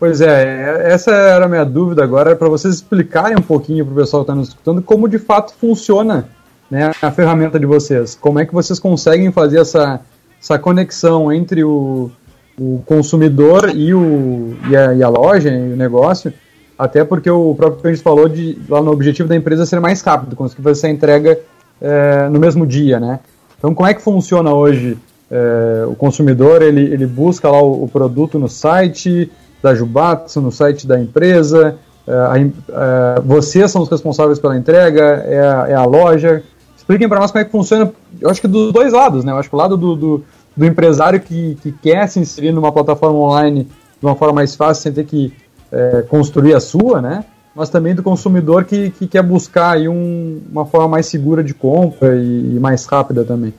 [0.00, 3.96] Pois é, essa era a minha dúvida agora, para vocês explicarem um pouquinho para o
[3.96, 6.28] pessoal que está nos escutando como de fato funciona
[6.70, 8.14] né, a ferramenta de vocês.
[8.14, 10.00] Como é que vocês conseguem fazer essa,
[10.40, 12.10] essa conexão entre o,
[12.58, 16.32] o consumidor e, o, e, a, e a loja, e o negócio,
[16.78, 20.36] até porque o próprio Cândido falou de lá no objetivo da empresa ser mais rápido,
[20.36, 21.38] conseguir fazer essa entrega
[21.80, 23.20] é, no mesmo dia, né?
[23.58, 24.98] Então, como é que funciona hoje?
[25.30, 29.30] É, o consumidor ele, ele busca lá o, o produto no site,
[29.62, 35.24] da Jubatsu, no site da empresa, é, a, é, vocês são os responsáveis pela entrega,
[35.26, 36.42] é a, é a loja.
[36.76, 37.90] Expliquem para nós como é que funciona,
[38.20, 39.32] eu acho que dos dois lados, né?
[39.32, 40.24] Eu acho que o lado do, do,
[40.56, 44.82] do empresário que, que quer se inserir numa plataforma online de uma forma mais fácil,
[44.82, 45.32] sem ter que
[45.72, 47.24] é, construir a sua, né?
[47.54, 51.54] Mas também do consumidor que, que quer buscar aí um, uma forma mais segura de
[51.54, 53.54] compra e, e mais rápida também.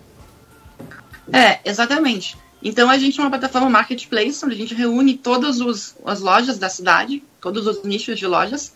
[1.32, 2.38] É, exatamente.
[2.64, 6.58] Então a gente é uma plataforma marketplace onde a gente reúne todas os, as lojas
[6.58, 8.74] da cidade, todos os nichos de lojas,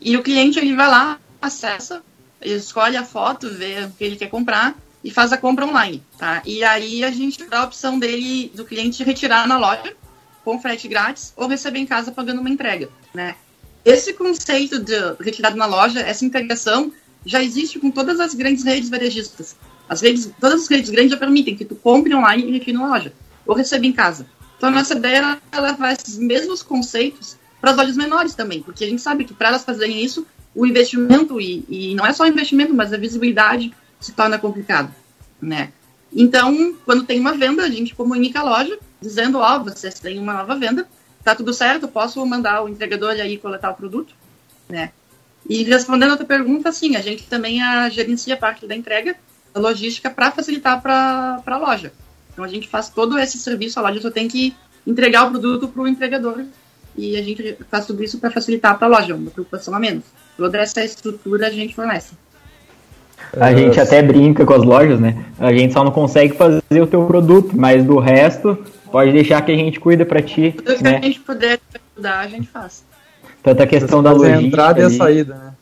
[0.00, 2.02] e o cliente ele vai lá, acessa,
[2.40, 6.02] ele escolhe a foto, vê o que ele quer comprar e faz a compra online,
[6.18, 6.42] tá?
[6.44, 9.94] E aí a gente dá a opção dele, do cliente retirar na loja
[10.44, 13.34] com frete grátis ou receber em casa pagando uma entrega, né?
[13.84, 16.92] Esse conceito de retirado na loja, essa integração
[17.24, 19.56] já existe com todas as grandes redes varejistas.
[19.88, 22.88] As redes, todas as redes grandes já permitem que tu compre online e retire na
[22.88, 23.12] loja
[23.46, 24.26] ou recebe em casa.
[24.56, 28.84] Então a nossa ideia é levar esses mesmos conceitos para as lojas menores também, porque
[28.84, 32.24] a gente sabe que para elas fazerem isso, o investimento, e, e não é só
[32.24, 34.94] o investimento, mas a visibilidade se torna complicado,
[35.40, 35.72] né?
[36.12, 40.18] Então, quando tem uma venda, a gente comunica a loja, dizendo, ó, oh, vocês têm
[40.18, 40.88] uma nova venda,
[41.22, 44.14] tá tudo certo, posso mandar o entregador aí coletar o produto,
[44.68, 44.90] né?
[45.48, 49.16] E respondendo a outra pergunta, sim, a gente também a, gerencia parte da entrega,
[49.54, 51.92] da logística, para facilitar para a loja.
[52.32, 54.54] Então a gente faz todo esse serviço, a loja só tem que
[54.86, 56.44] entregar o produto para o entregador
[56.96, 60.04] e a gente faz tudo isso para facilitar para a loja, uma preocupação a menos.
[60.36, 62.14] Toda essa estrutura a gente fornece.
[63.38, 65.16] A gente até brinca com as lojas, né?
[65.38, 68.58] A gente só não consegue fazer o teu produto, mas do resto,
[68.90, 70.54] pode deixar que a gente cuida para ti.
[70.56, 70.98] Tudo que né?
[70.98, 71.58] a gente puder
[71.94, 72.84] ajudar, a gente faz.
[73.42, 74.38] Tanta questão da logística.
[74.38, 74.92] A entrada ali.
[74.92, 75.52] e a saída, né?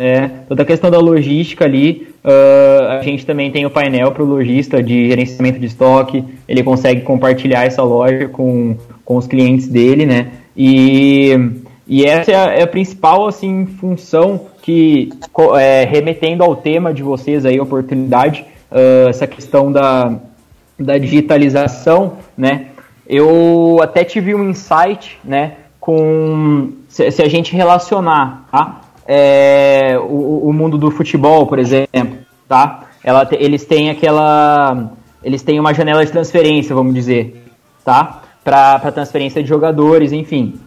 [0.00, 4.22] É, toda a questão da logística ali, uh, a gente também tem o painel para
[4.22, 9.66] o lojista de gerenciamento de estoque, ele consegue compartilhar essa loja com, com os clientes
[9.66, 10.28] dele, né?
[10.56, 11.32] E,
[11.88, 15.10] e essa é a, é a principal, assim, função que,
[15.58, 20.16] é, remetendo ao tema de vocês aí, oportunidade, uh, essa questão da,
[20.78, 22.66] da digitalização, né?
[23.08, 28.82] Eu até tive um insight, né, com, se, se a gente relacionar, tá?
[29.08, 32.84] é, o, o, mundo do futebol, por exemplo, tá?
[33.02, 34.90] Ela, eles têm aquela,
[35.24, 37.42] eles têm uma janela de transferência, vamos dizer,
[37.82, 38.20] tá?
[38.44, 40.60] Para transferência de jogadores, enfim.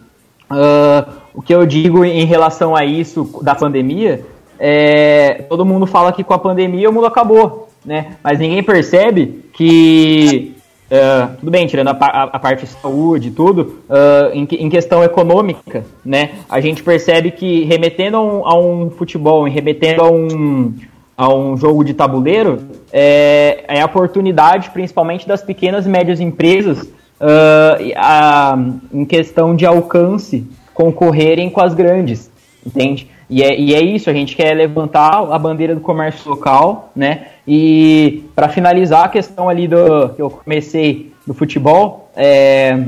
[0.52, 4.24] Uh, o que eu digo em relação a isso da pandemia
[4.64, 8.16] é, todo mundo fala que com a pandemia o mundo acabou, né?
[8.22, 10.52] Mas ninguém percebe que
[10.92, 14.68] Uh, tudo bem, tirando a, a, a, parte de saúde e tudo, uh, em, em,
[14.68, 20.10] questão econômica, né, a gente percebe que remetendo a um, a um futebol, remetendo a
[20.10, 20.74] um,
[21.16, 22.58] a um jogo de tabuleiro,
[22.92, 26.86] é, é a oportunidade, principalmente das pequenas e médias empresas,
[27.22, 28.58] uh, a,
[28.92, 32.30] em questão de alcance, concorrerem com as grandes,
[32.66, 33.08] entende?
[33.30, 37.28] E é, e é isso, a gente quer levantar a bandeira do comércio local, né?
[37.46, 42.78] E para finalizar a questão ali do que eu comecei do futebol, é,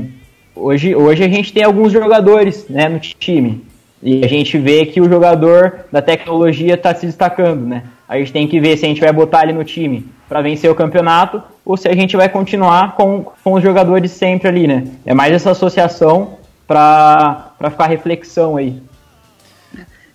[0.55, 3.63] hoje, hoje a gente tem alguns jogadores né, no time.
[4.03, 7.83] E a gente vê que o jogador da tecnologia está se destacando, né?
[8.07, 10.69] A gente tem que ver se a gente vai botar ele no time para vencer
[10.69, 14.87] o campeonato ou se a gente vai continuar com, com os jogadores sempre ali, né?
[15.05, 18.81] É mais essa associação para ficar reflexão aí.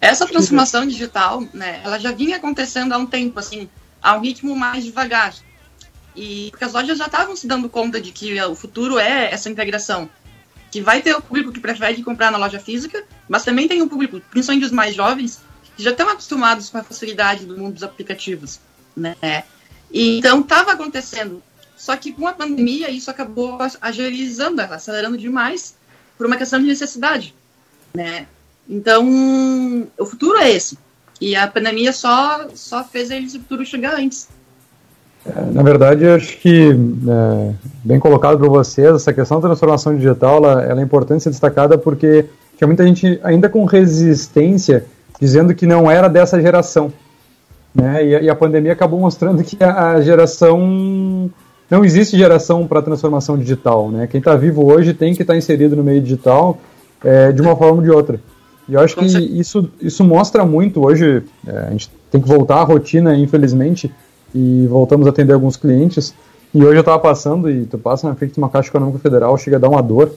[0.01, 3.69] Essa transformação digital, né, ela já vinha acontecendo há um tempo, assim,
[4.03, 5.35] a um ritmo mais devagar.
[6.17, 9.51] E porque as lojas já estavam se dando conta de que o futuro é essa
[9.51, 10.09] integração.
[10.71, 13.89] Que vai ter o público que prefere comprar na loja física, mas também tem um
[13.89, 15.43] público, principalmente os mais jovens,
[15.77, 18.59] que já estão acostumados com a facilidade do mundo dos aplicativos,
[18.97, 19.17] né?
[19.93, 21.43] E, então estava acontecendo.
[21.77, 25.75] Só que com a pandemia isso acabou agilizando, acelerando demais
[26.17, 27.35] por uma questão de necessidade,
[27.95, 28.27] né?
[28.69, 30.79] Então, o futuro é esse.
[31.21, 34.29] E a pandemia só, só fez esse futuro chegar antes.
[35.27, 40.37] É, na verdade, acho que, é, bem colocado para vocês, essa questão da transformação digital
[40.37, 42.27] ela, ela, é importante ser destacada porque
[42.57, 44.87] tinha muita gente ainda com resistência
[45.21, 46.93] dizendo que não era dessa geração.
[47.75, 48.05] Né?
[48.05, 51.31] E, e a pandemia acabou mostrando que a, a geração.
[51.71, 53.91] Não existe geração para transformação digital.
[53.91, 54.09] Né?
[54.09, 56.59] Quem está vivo hoje tem que estar tá inserido no meio digital
[57.05, 58.21] é, de uma forma ou de outra.
[58.69, 61.23] E eu acho que isso, isso mostra muito hoje.
[61.47, 63.91] É, a gente tem que voltar à rotina, infelizmente,
[64.35, 66.15] e voltamos a atender alguns clientes.
[66.53, 69.37] E hoje eu estava passando, e tu passa na frente de uma Caixa Econômica Federal,
[69.39, 70.13] chega a dar uma dor.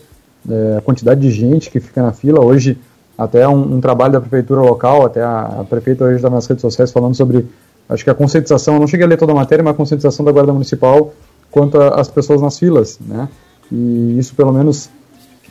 [0.49, 2.41] É, a quantidade de gente que fica na fila.
[2.41, 2.77] Hoje,
[3.17, 6.61] até um, um trabalho da prefeitura local, até a, a prefeita hoje estava nas redes
[6.61, 7.47] sociais falando sobre,
[7.87, 10.31] acho que a conscientização, não cheguei a ler toda a matéria, mas a conscientização da
[10.31, 11.13] Guarda Municipal
[11.51, 13.29] quanto às pessoas nas filas, né?
[13.71, 14.89] E isso, pelo menos,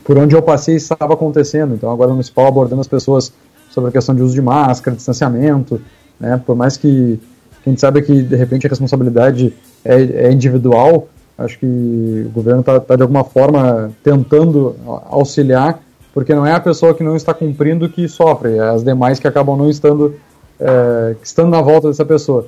[0.04, 1.74] por onde eu passei estava acontecendo.
[1.74, 3.32] Então, a Guarda Municipal abordando as pessoas
[3.70, 5.80] sobre a questão de uso de máscara, distanciamento,
[6.18, 6.42] né?
[6.44, 7.20] Por mais que,
[7.62, 11.06] que a gente saiba que, de repente, a responsabilidade é, é individual,
[11.38, 14.74] acho que o governo está tá, de alguma forma tentando
[15.08, 15.80] auxiliar,
[16.14, 19.26] porque não é a pessoa que não está cumprindo que sofre, é as demais que
[19.26, 20.14] acabam não estando,
[20.60, 22.46] é, estando na volta dessa pessoa.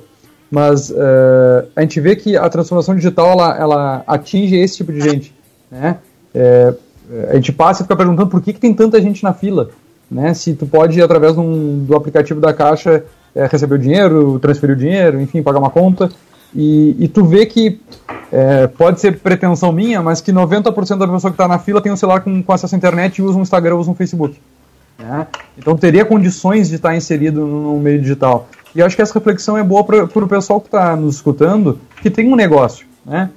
[0.49, 5.01] Mas é, a gente vê que a transformação digital ela, ela atinge esse tipo de
[5.01, 5.35] gente,
[5.71, 5.97] né?
[6.33, 6.73] É,
[7.29, 9.69] a gente passa e fica perguntando por que, que tem tanta gente na fila,
[10.09, 10.33] né?
[10.33, 14.79] Se tu pode, através um, do aplicativo da Caixa, é, receber o dinheiro, transferir o
[14.79, 16.09] dinheiro, enfim, pagar uma conta,
[16.53, 17.81] e, e tu vê que
[18.35, 21.89] é, pode ser pretensão minha, mas que 90% da pessoa que está na fila tem
[21.89, 24.37] um celular com, com acesso à internet e usa um Instagram, usa um Facebook.
[24.99, 25.25] Né?
[25.57, 28.49] Então teria condições de estar tá inserido no, no, meio digital.
[28.75, 32.09] E acho que essa reflexão é boa para o pessoal que está nos escutando, que
[32.09, 32.85] tem um negócio.
[33.05, 33.29] Né?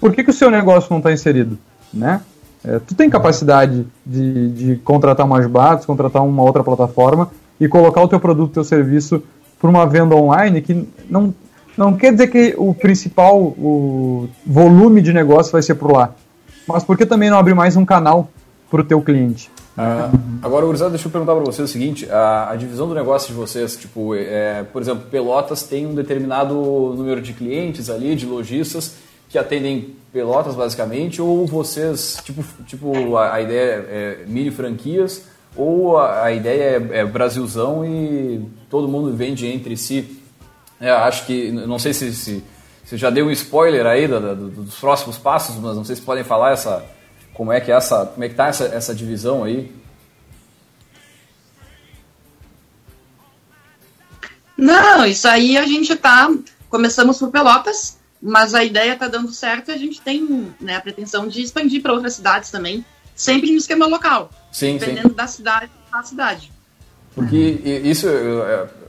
[0.00, 1.56] Por que, que o seu negócio não está inserido?
[1.94, 2.20] Né?
[2.64, 8.02] É, tu tem capacidade de, de contratar uma Ajbatos, contratar uma outra plataforma e colocar
[8.02, 9.22] o teu produto, teu serviço
[9.60, 11.32] para uma venda online que não,
[11.80, 16.14] não quer dizer que o principal o volume de negócio vai ser por lá.
[16.68, 18.28] Mas por que também não abrir mais um canal
[18.70, 19.50] para o teu cliente?
[19.78, 20.10] Ah,
[20.42, 23.34] agora, Gurizada, deixa eu perguntar para vocês o seguinte: a, a, divisão do negócio de
[23.34, 28.96] vocês, tipo, é, por exemplo, Pelotas tem um determinado número de clientes ali, de lojistas,
[29.30, 35.24] que atendem Pelotas, basicamente, ou vocês, tipo, tipo a, a ideia é mini franquias,
[35.56, 40.19] ou a, a ideia é, é, Brasilzão e todo mundo vende entre si.
[40.80, 42.42] É, acho que, não sei se, se,
[42.84, 46.02] se, já deu um spoiler aí do, do, dos próximos passos, mas não sei se
[46.02, 46.84] podem falar essa,
[47.34, 49.70] como é que é essa, como é que tá essa, essa divisão aí.
[54.56, 56.30] Não, isso aí a gente tá.
[56.68, 60.80] Começamos por Pelotas, mas a ideia está dando certo e a gente tem né, a
[60.80, 65.14] pretensão de expandir para outras cidades também, sempre no esquema local, sim, dependendo sim.
[65.14, 66.52] da cidade a cidade.
[67.14, 68.06] Porque isso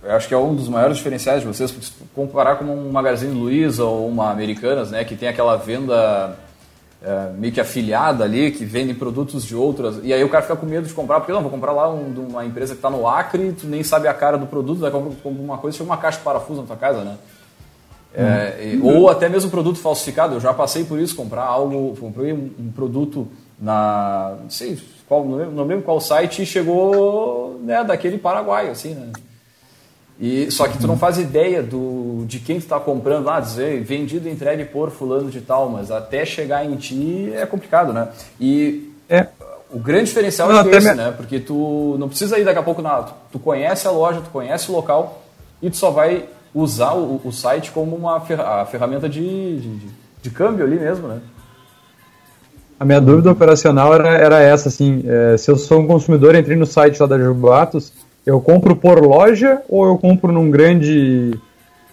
[0.04, 1.74] eu, acho que é um dos maiores diferenciais de vocês,
[2.16, 6.38] comparar com um Magazine Luiza ou uma Americanas, né, que tem aquela venda
[7.04, 10.56] é, meio que afiliada ali, que vendem produtos de outras, e aí o cara fica
[10.56, 12.90] com medo de comprar, porque não, vou comprar lá um, de uma empresa que está
[12.90, 15.98] no Acre, tu nem sabe a cara do produto, vai comprar uma coisa, chega uma
[15.98, 17.18] caixa de parafuso na tua casa, né?
[18.14, 19.04] É, uhum.
[19.04, 20.36] Ou até mesmo produto falsificado.
[20.36, 23.28] Eu já passei por isso, comprar algo, comprei um, um produto
[23.60, 29.12] na, não sei qual, não lembro qual site e chegou né, daquele Paraguai, assim, né?
[30.22, 33.82] E, só que tu não faz ideia do, de quem tu está comprando lá, dizer
[33.82, 38.10] vendido entregue por fulano de tal, mas até chegar em ti é complicado, né?
[38.40, 39.26] E é.
[39.74, 40.94] o grande diferencial não, é esse, me...
[40.94, 41.12] né?
[41.18, 43.02] Porque tu não precisa ir daqui a pouco na.
[43.32, 45.24] Tu conhece a loja, tu conhece o local
[45.60, 49.88] e tu só vai usar o, o site como uma ferra, ferramenta de, de, de,
[50.22, 51.20] de, câmbio ali mesmo, né?
[52.80, 56.56] A minha dúvida operacional era, era essa, assim, é, se eu sou um consumidor, entrei
[56.56, 57.92] no site lá da Jubatos,
[58.26, 61.38] eu compro por loja ou eu compro num grande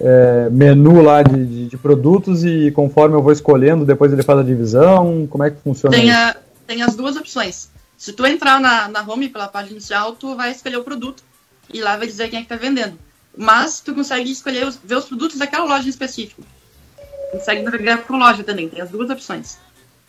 [0.01, 4.39] é, menu lá de, de, de, produtos e conforme eu vou escolhendo, depois ele faz
[4.39, 5.27] a divisão?
[5.27, 7.71] Como é que funciona tem a, tem as duas opções.
[7.97, 11.23] Se tu entrar na, na home pela página inicial, tu vai escolher o produto
[11.73, 12.97] e lá vai dizer quem é que tá vendendo.
[13.37, 16.43] Mas tu consegue escolher os, ver os produtos daquela loja em específico.
[17.33, 19.59] Consegue navegar por loja também, tem as duas opções.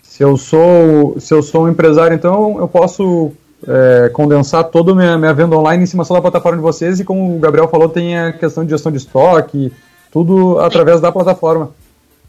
[0.04, 3.32] Se eu sou, se eu sou um empresário, então eu posso
[3.68, 7.00] é, condensar toda a minha, minha venda online em cima só da plataforma de vocês
[7.00, 9.72] e como o Gabriel falou, tem a questão de gestão de estoque,
[10.12, 11.72] tudo através da plataforma.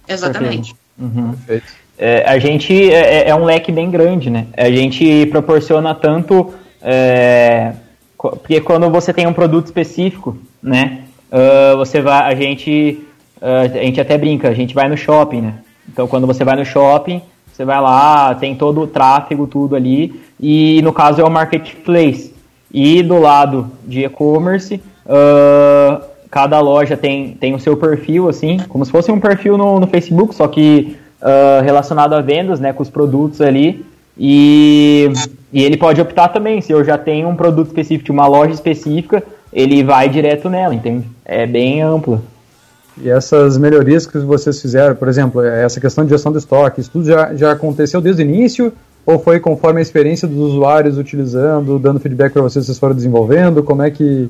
[0.09, 0.75] Exatamente.
[0.99, 1.33] Uhum.
[1.33, 1.81] Perfeito.
[1.99, 4.47] É, a gente é, é, é, um leque bem grande, né?
[4.57, 6.55] A gente proporciona tanto.
[6.81, 7.75] É,
[8.17, 11.05] porque quando você tem um produto específico, né?
[11.31, 12.33] Uh, você vai.
[12.33, 13.07] A gente.
[13.41, 15.55] Uh, a gente até brinca, a gente vai no shopping, né?
[15.89, 17.23] Então quando você vai no shopping,
[17.53, 20.21] você vai lá, tem todo o tráfego, tudo ali.
[20.39, 22.33] E no caso é o marketplace.
[22.73, 28.85] E do lado de e-commerce, uh, cada loja tem, tem o seu perfil, assim, como
[28.85, 32.83] se fosse um perfil no, no Facebook, só que uh, relacionado a vendas, né, com
[32.83, 33.85] os produtos ali.
[34.17, 35.11] E,
[35.53, 38.53] e ele pode optar também, se eu já tenho um produto específico de uma loja
[38.53, 39.23] específica,
[39.53, 41.07] ele vai direto nela, entende?
[41.25, 42.23] É bem amplo.
[43.03, 46.91] E essas melhorias que vocês fizeram, por exemplo, essa questão de gestão do estoque, isso
[46.91, 48.73] tudo já, já aconteceu desde o início?
[49.07, 53.63] Ou foi conforme a experiência dos usuários utilizando, dando feedback para vocês, vocês foram desenvolvendo?
[53.63, 54.29] Como é que.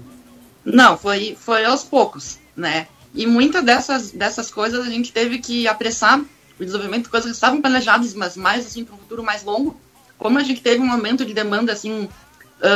[0.64, 2.86] Não, foi, foi aos poucos, né?
[3.12, 6.20] E muitas dessas, dessas coisas a gente teve que apressar
[6.58, 9.76] o desenvolvimento de coisas que estavam planejadas, mas mais assim para um futuro mais longo.
[10.16, 12.08] Como a gente teve um aumento de demanda assim uh,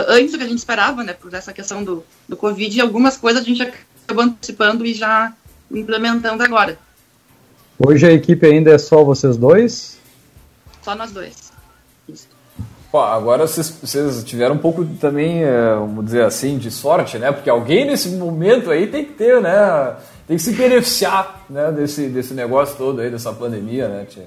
[0.08, 3.42] antes do que a gente esperava, né, por essa questão do, do Covid, algumas coisas
[3.42, 5.32] a gente acabou antecipando e já
[5.70, 6.78] implementando agora.
[7.78, 9.98] Hoje a equipe ainda é só vocês dois?
[10.82, 11.52] Só nós dois.
[12.08, 12.28] Isso.
[12.90, 17.32] Pô, agora vocês, vocês, tiveram um pouco também, é, vamos dizer assim, de sorte, né?
[17.32, 19.96] Porque alguém nesse momento aí tem que ter, né?
[20.26, 24.26] tem que se beneficiar né, desse, desse negócio todo aí, dessa pandemia, né, tia?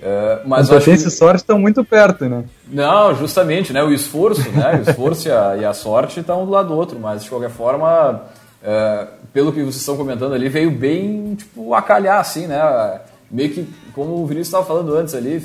[0.00, 1.14] É, mas a potência que...
[1.14, 2.44] e sorte estão muito perto, né?
[2.68, 3.82] Não, justamente, né?
[3.82, 4.82] O esforço, né?
[4.84, 7.30] O esforço e, a, e a sorte estão um do lado do outro, mas de
[7.30, 8.22] qualquer forma,
[8.62, 13.00] é, pelo que vocês estão comentando ali, veio bem, tipo, acalhar, assim, né?
[13.28, 15.40] Meio que, como o Vinícius estava falando antes ali,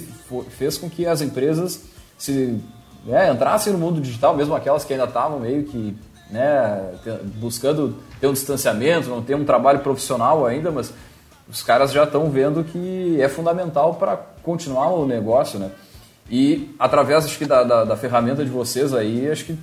[0.52, 1.86] fez com que as empresas
[2.16, 2.62] se
[3.04, 5.98] né, entrassem no mundo digital, mesmo aquelas que ainda estavam meio que
[6.30, 6.92] né,
[7.40, 10.94] buscando ter um distanciamento, não ter um trabalho profissional ainda, mas
[11.50, 15.72] os caras já estão vendo que é fundamental para continuar o negócio, né?
[16.30, 19.58] E através acho que da, da, da ferramenta de vocês aí, acho que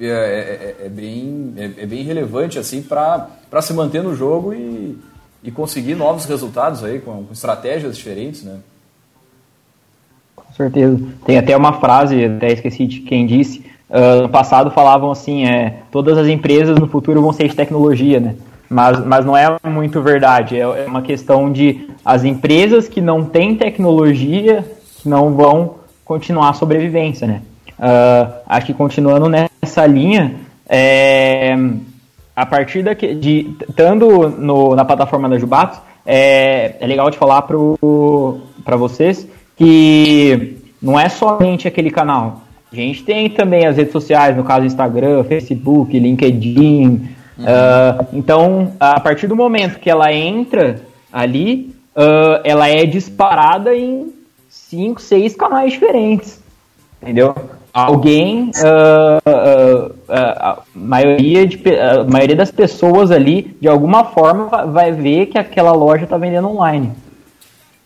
[0.00, 3.28] é, é, é, é bem, é, é, bem relevante assim para
[3.60, 4.98] se manter no jogo e,
[5.42, 8.58] e conseguir novos resultados aí com, com estratégias diferentes, né?
[10.34, 11.00] Com certeza.
[11.24, 15.80] Tem até uma frase, até esqueci de quem disse, Uh, no passado falavam assim, é,
[15.90, 18.36] todas as empresas no futuro vão ser de tecnologia, né?
[18.66, 20.56] Mas, mas não é muito verdade.
[20.56, 24.64] É, é uma questão de as empresas que não têm tecnologia
[25.04, 25.74] não vão
[26.06, 27.42] continuar a sobrevivência, né?
[27.82, 30.36] Uh, acho que continuando nessa linha,
[30.68, 31.52] é,
[32.36, 37.42] a partir daqui, de estando no, na plataforma da Jubatos, é, é legal de falar
[37.42, 39.26] para vocês
[39.56, 42.42] que não é somente aquele canal.
[42.72, 46.86] A gente tem também as redes sociais, no caso Instagram, Facebook, LinkedIn.
[47.36, 47.44] Uhum.
[47.44, 50.80] Uh, então, a partir do momento que ela entra
[51.12, 54.12] ali, uh, ela é disparada em
[54.48, 56.40] cinco, seis canais diferentes.
[57.02, 57.34] Entendeu?
[57.72, 65.26] Alguém, uh, a, maioria de, a maioria das pessoas ali, de alguma forma, vai ver
[65.26, 66.92] que aquela loja está vendendo online.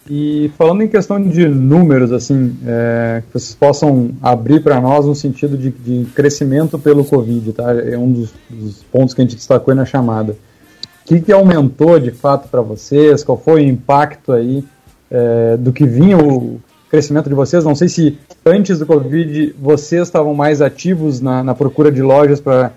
[0.09, 5.15] E falando em questão de números, assim, é, que vocês possam abrir para nós no
[5.15, 7.75] sentido de, de, crescimento pelo Covid, tá?
[7.75, 10.33] É um dos, dos, pontos que a gente destacou na chamada.
[10.33, 13.25] O que, que aumentou de fato para vocês?
[13.25, 14.65] Qual foi o impacto aí
[15.11, 16.61] é, do que vinha o
[16.97, 17.63] crescimento de vocês?
[17.63, 22.41] Não sei se antes do Covid vocês estavam mais ativos na, na procura de lojas
[22.41, 22.73] para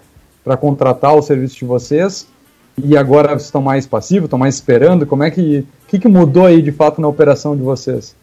[0.59, 2.27] contratar o serviço de vocês
[2.83, 5.05] e agora vocês estão mais passivos, estão mais esperando?
[5.05, 8.13] Como é que que, que mudou aí de fato na operação de vocês?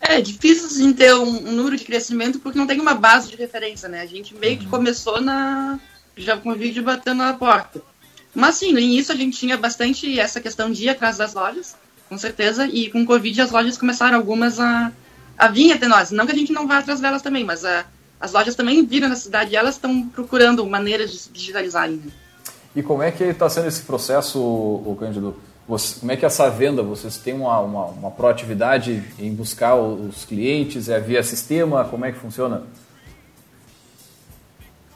[0.00, 3.36] É difícil assim, ter um, um, número de crescimento porque não tem uma base de
[3.36, 4.00] referência, né?
[4.00, 4.70] A gente meio que uhum.
[4.70, 5.78] começou na
[6.16, 7.82] já com o vídeo batendo na porta.
[8.34, 11.76] Mas sim, no início a gente tinha bastante essa questão de ir atrás das lojas,
[12.08, 14.90] com certeza, e com o Covid as lojas começaram algumas a,
[15.42, 16.12] a vir até nós.
[16.12, 17.84] Não que a gente não vá atrás delas também, mas a,
[18.20, 22.08] as lojas também viram na cidade e elas estão procurando maneiras de se digitalizar ainda.
[22.76, 25.36] E como é que está sendo esse processo, o Cândido?
[25.66, 26.82] Você, como é que é essa venda?
[26.82, 30.88] Vocês têm uma, uma, uma proatividade em buscar os clientes?
[30.88, 31.84] É via sistema?
[31.84, 32.62] Como é que funciona?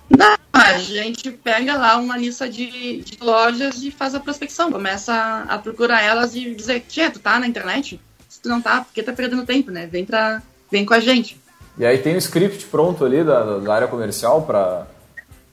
[0.08, 4.70] Não, a gente pega lá uma lista de, de lojas e faz a prospecção.
[4.70, 8.00] Começa a, a procurar elas e dizer, tia, tu tá na internet?
[8.46, 9.88] Se tu não tá, porque tá perdendo tempo, né?
[9.90, 10.40] Vem, pra,
[10.70, 11.36] vem com a gente.
[11.76, 14.86] E aí tem o script pronto ali da, da área comercial para,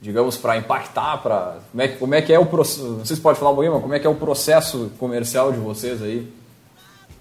[0.00, 3.50] digamos, para impactar, para como é, como é que é o processo, vocês podem falar
[3.50, 6.32] um pouquinho, mas como é que é o processo comercial de vocês aí?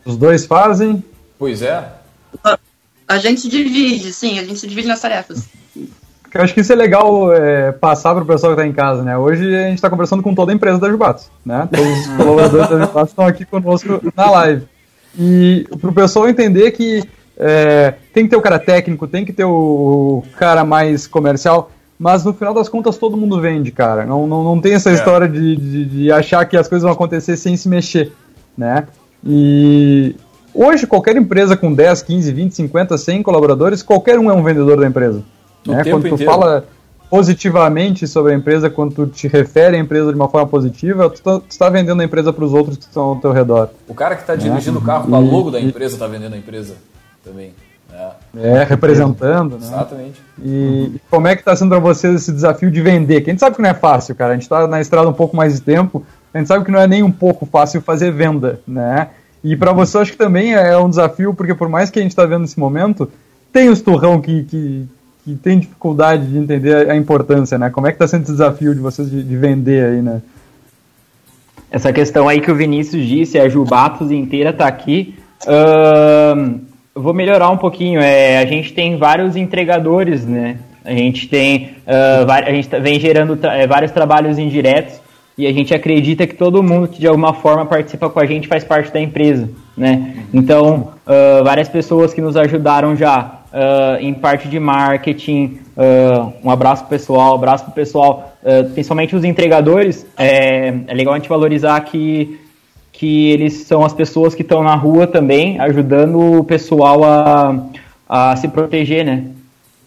[0.06, 1.04] Os dois fazem?
[1.40, 1.92] Pois é.
[3.08, 5.48] A gente se divide, sim, a gente se divide nas tarefas.
[6.34, 9.02] Eu acho que isso é legal é, passar para o pessoal que está em casa,
[9.02, 9.18] né?
[9.18, 11.68] Hoje a gente está conversando com toda a empresa da Jubatos, né?
[11.72, 14.73] Todos os colaboradores da Jubatos estão aqui conosco na live.
[15.18, 17.04] E para o pessoal entender que
[17.38, 22.24] é, tem que ter o cara técnico, tem que ter o cara mais comercial, mas
[22.24, 24.06] no final das contas todo mundo vende, cara.
[24.06, 24.94] Não, não, não tem essa é.
[24.94, 28.12] história de, de, de, achar que as coisas vão acontecer sem se mexer,
[28.58, 28.88] né?
[29.26, 30.16] E
[30.54, 34.80] hoje qualquer empresa com 10, 15, 20, 50, 100 colaboradores, qualquer um é um vendedor
[34.80, 35.24] da empresa.
[35.66, 35.84] Né?
[35.84, 36.32] Quando tu inteiro.
[36.32, 36.66] fala
[37.14, 41.18] positivamente sobre a empresa, quando tu te refere à empresa de uma forma positiva, tu
[41.18, 43.70] está tá vendendo a empresa para os outros que estão ao teu redor.
[43.88, 44.84] O cara que está dirigindo né?
[44.84, 46.74] o carro com a logo da empresa está vendendo a empresa
[47.24, 47.54] também.
[48.36, 49.62] É, é representando, né?
[49.62, 50.24] Exatamente.
[50.44, 53.22] E como é que está sendo para vocês esse desafio de vender?
[53.22, 54.32] Que a gente sabe que não é fácil, cara.
[54.32, 56.04] A gente está na estrada um pouco mais de tempo,
[56.34, 59.10] a gente sabe que não é nem um pouco fácil fazer venda, né?
[59.44, 62.10] E para você, acho que também é um desafio, porque por mais que a gente
[62.10, 63.08] está vendo nesse momento,
[63.52, 64.88] tem os turrão que, que,
[65.24, 67.70] que tem dificuldade de entender a importância, né?
[67.70, 70.22] Como é que está sendo esse desafio de vocês de, de, vender aí, né?
[71.72, 75.16] Essa questão aí que o Vinícius disse, a Jubatos inteira está aqui.
[75.46, 76.60] Uh,
[76.94, 78.00] vou melhorar um pouquinho.
[78.02, 80.58] É, a gente tem vários entregadores, né?
[80.84, 85.00] A gente tem, uh, a gente tá, vem gerando tra é, vários trabalhos indiretos
[85.38, 88.48] e a gente acredita que todo mundo que de alguma forma participa com a gente
[88.48, 90.26] faz parte da empresa, né?
[90.34, 95.60] Então, uh, várias pessoas que nos ajudaram já uh, em parte de marketing.
[95.78, 100.06] Uh, um abraço pessoal, abraço pessoal, uh, principalmente os entregadores.
[100.18, 102.40] É, é legal a gente valorizar que,
[102.92, 107.64] que eles são as pessoas que estão na rua também, ajudando o pessoal a,
[108.10, 109.26] a se proteger, né?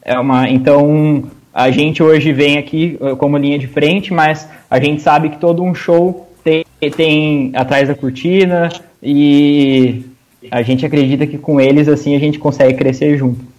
[0.03, 5.03] É uma, então, a gente hoje vem aqui como linha de frente, mas a gente
[5.03, 6.65] sabe que todo um show tem,
[6.97, 8.69] tem atrás da cortina
[9.03, 10.05] e
[10.49, 13.56] a gente acredita que com eles assim a gente consegue crescer junto.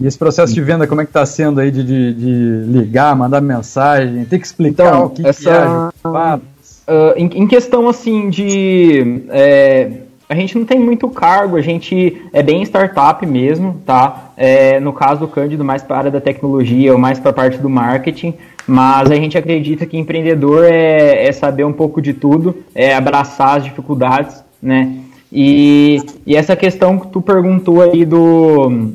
[0.00, 3.14] E esse processo de venda, como é que está sendo aí de, de, de, ligar,
[3.14, 7.86] mandar mensagem, tem que explicar então, o que, essa, que é uh, em, em, questão
[7.86, 9.24] assim de.
[9.28, 9.90] É,
[10.26, 14.30] a gente não tem muito cargo, a gente é bem startup mesmo, tá?
[14.38, 17.34] É, no caso do Cândido, mais para a área da tecnologia ou mais para a
[17.34, 18.32] parte do marketing,
[18.66, 23.58] mas a gente acredita que empreendedor é, é saber um pouco de tudo, é abraçar
[23.58, 24.96] as dificuldades, né?
[25.32, 28.94] E, e essa questão que tu perguntou aí do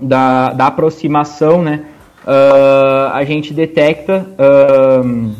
[0.00, 1.82] da, da aproximação, né?
[2.24, 5.34] Uh, a gente detecta, uh,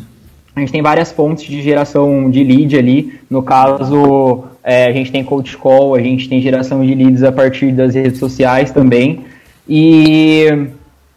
[0.55, 3.19] a gente tem várias fontes de geração de lead ali.
[3.29, 7.31] No caso, é, a gente tem coach call, a gente tem geração de leads a
[7.31, 9.25] partir das redes sociais também.
[9.67, 10.69] E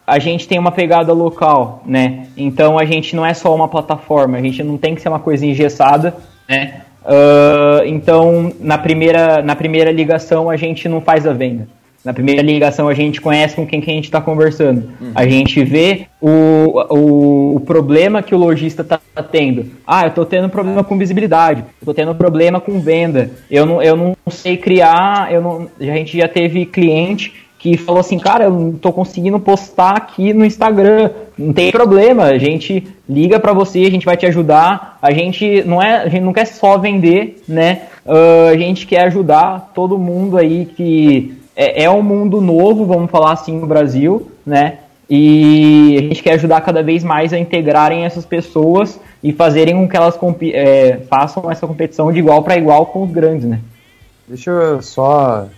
[0.06, 2.26] a gente tem uma pegada local, né?
[2.36, 5.20] Então a gente não é só uma plataforma, a gente não tem que ser uma
[5.20, 6.16] coisa engessada,
[6.48, 6.80] né?
[7.04, 11.68] Uh, então na primeira, na primeira ligação a gente não faz a venda.
[12.04, 14.88] Na primeira ligação a gente conhece com quem que a gente está conversando.
[15.00, 15.12] Uhum.
[15.14, 16.28] A gente vê o,
[16.90, 19.66] o, o, problema que o lojista está tendo.
[19.86, 23.96] Ah, eu estou tendo problema com visibilidade, estou tendo problema com venda, eu não, eu
[23.96, 28.52] não sei criar, eu não, a gente já teve cliente que falou assim, cara, eu
[28.52, 31.10] não tô conseguindo postar aqui no Instagram.
[31.36, 34.96] Não tem problema, a gente liga para você, a gente vai te ajudar.
[35.02, 37.82] A gente não é, a gente não quer só vender, né?
[38.06, 43.10] Uh, a gente quer ajudar todo mundo aí que é, é um mundo novo, vamos
[43.10, 44.78] falar assim, no Brasil, né?
[45.10, 49.88] E a gente quer ajudar cada vez mais a integrarem essas pessoas e fazerem com
[49.88, 50.16] que elas
[50.52, 53.60] é, façam essa competição de igual para igual com os grandes, né?
[54.28, 55.48] Deixa eu só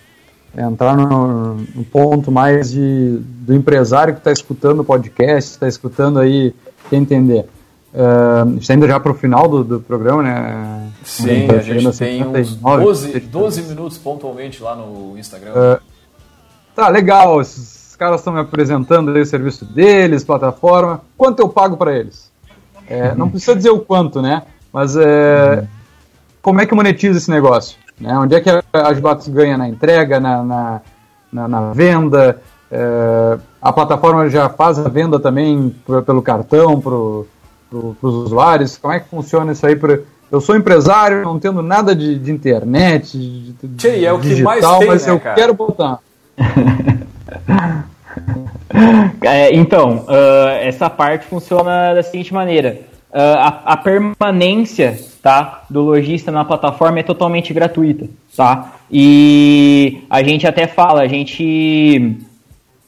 [0.57, 6.18] entrar no, no ponto mais de, do empresário que está escutando o podcast, está escutando
[6.18, 6.55] aí,
[6.88, 7.44] quer entender.
[7.93, 10.93] Uh, está indo já para o final do, do, programa, né?
[11.03, 15.53] Sim, tá a gente tem uns 12, 12 minutos pontualmente lá no Instagram.
[15.53, 15.80] Uh,
[16.74, 21.01] tá, legal, esses caras estão me apresentando aí o serviço deles, plataforma.
[21.18, 22.30] Quanto eu pago para eles?
[22.88, 24.43] É, não precisa dizer o quanto, né?
[24.72, 25.66] Mas é,
[26.41, 27.76] como é que monetiza esse negócio?
[28.01, 28.16] Né?
[28.16, 30.80] Onde é que a Gibatos ganha na entrega, na, na,
[31.32, 32.41] na, na venda?
[32.70, 35.74] É, a plataforma já faz a venda também
[36.07, 36.95] pelo cartão, para
[37.71, 38.77] pro, os usuários?
[38.77, 39.77] Como é que funciona isso aí?
[39.77, 40.01] Pra,
[40.31, 44.62] eu sou empresário, não tendo nada de, de internet, de, Tchê, é o digital, que
[44.62, 45.35] mais tem, mas né, eu cara?
[45.35, 45.99] quero botar.
[49.23, 52.81] é, então, uh, essa parte funciona da seguinte maneira.
[53.12, 58.07] a, a, permanência tá, do lojista na plataforma é totalmente gratuita.
[58.37, 58.75] Tá?
[58.91, 62.16] E a gente até fala, a gente,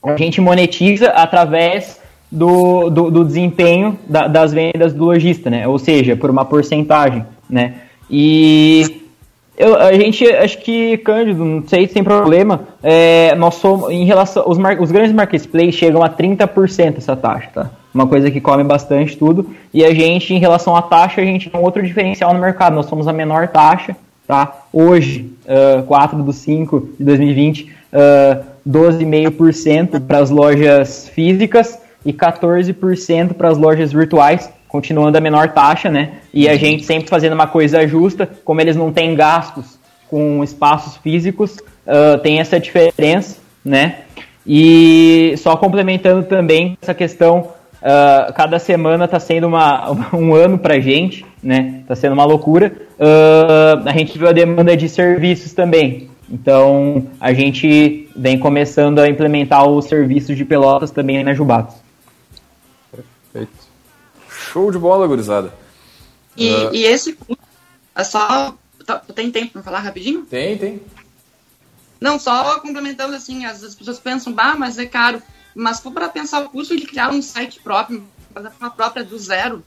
[0.02, 2.00] a gente monetiza através
[2.32, 5.68] do, do, do desempenho da, das vendas do lojista, né?
[5.68, 7.26] ou seja, por uma porcentagem.
[7.48, 7.74] Né?
[8.10, 9.02] E
[9.56, 14.06] eu, a gente, acho que, Cândido, não sei se tem problema, é, nós somos, em
[14.06, 17.70] relação, os, mar, os grandes marketplaces chegam a 30% essa taxa, tá?
[17.92, 21.50] Uma coisa que come bastante tudo, e a gente, em relação à taxa, a gente
[21.50, 23.94] tem um outro diferencial no mercado, nós somos a menor taxa,
[24.26, 24.62] tá?
[24.72, 33.34] Hoje, uh, 4 do 5 de 2020, uh, 12,5% para as lojas físicas e 14%
[33.34, 36.14] para as lojas virtuais, continuando a menor taxa, né?
[36.32, 39.78] E a gente sempre fazendo uma coisa justa, como eles não têm gastos
[40.08, 44.00] com espaços físicos, uh, tem essa diferença, né?
[44.46, 47.50] E só complementando também essa questão,
[47.80, 51.80] uh, cada semana está sendo uma, um ano para a gente, né?
[51.82, 52.72] Está sendo uma loucura.
[52.98, 56.10] Uh, a gente viu a demanda de serviços também.
[56.30, 61.74] Então a gente vem começando a implementar os serviços de pelotas também na Jubatos.
[63.32, 63.72] Perfeito.
[64.28, 65.52] Show de bola, gurizada.
[66.36, 66.74] E, uh...
[66.74, 67.16] e esse
[67.94, 68.54] é só.
[68.84, 70.24] Tá, tem tempo para falar rapidinho?
[70.26, 70.82] Tem, tem.
[72.00, 75.22] Não, só complementando assim, as pessoas pensam, bah, mas é caro.
[75.54, 78.04] Mas for para pensar o custo de criar um site próprio,
[78.60, 79.62] uma própria do zero.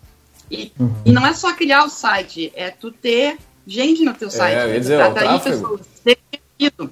[0.52, 0.94] E, uhum.
[1.06, 4.58] e não é só criar o site, é tu ter gente no teu site.
[4.58, 6.90] É, dizer, atrair pessoas, ser criativo,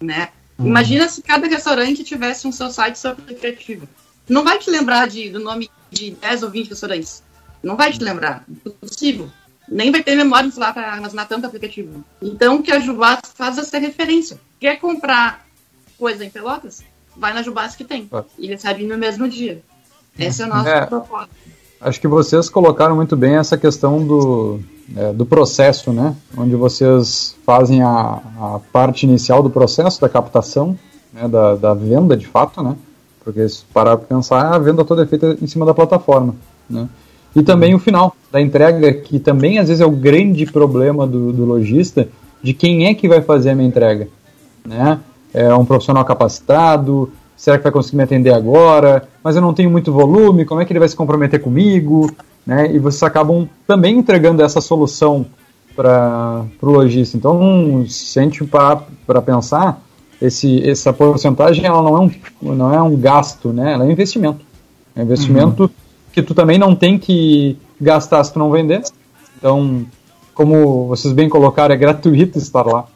[0.00, 0.30] né?
[0.58, 0.66] Uhum.
[0.66, 3.88] Imagina se cada restaurante tivesse um seu site sobre criativo.
[4.28, 7.22] Não vai te lembrar de, do nome de 10 ou 20 restaurantes.
[7.62, 8.44] Não vai te lembrar.
[8.48, 9.28] Impossível.
[9.68, 12.04] Nem vai ter memória lá para armazenar tanto aplicativo.
[12.22, 14.38] Então, que a Jubas faz é ser referência.
[14.60, 15.44] Quer comprar
[15.98, 16.84] coisa em Pelotas?
[17.16, 18.08] Vai na Jubas que tem.
[18.12, 18.24] Ah.
[18.38, 19.62] E recebe no mesmo dia.
[20.18, 21.30] Essa é a nossa é, proposta.
[21.80, 24.60] Acho que vocês colocaram muito bem essa questão do,
[24.96, 26.16] é, do processo, né?
[26.36, 30.78] Onde vocês fazem a, a parte inicial do processo da captação,
[31.12, 31.28] né?
[31.28, 32.76] da, da venda de fato, né?
[33.26, 36.36] Porque se parar para pensar, a venda toda é feita em cima da plataforma.
[36.70, 36.88] Né?
[37.34, 41.32] E também o final da entrega, que também às vezes é o grande problema do,
[41.32, 42.06] do lojista,
[42.40, 44.06] de quem é que vai fazer a minha entrega.
[44.64, 45.00] Né?
[45.34, 49.08] É um profissional capacitado, será que vai conseguir me atender agora?
[49.24, 52.08] Mas eu não tenho muito volume, como é que ele vai se comprometer comigo?
[52.46, 52.72] Né?
[52.72, 55.26] E vocês acabam também entregando essa solução
[55.74, 57.16] para o lojista.
[57.16, 59.82] Então, se a gente para pensar,
[60.20, 63.74] esse, essa porcentagem ela não é, um, não é um gasto, né?
[63.74, 64.44] Ela é um investimento.
[64.94, 65.70] É um investimento uhum.
[66.12, 68.82] que tu também não tem que gastar se tu não vender.
[69.36, 69.86] Então,
[70.34, 72.86] como vocês bem colocaram, é gratuito estar lá.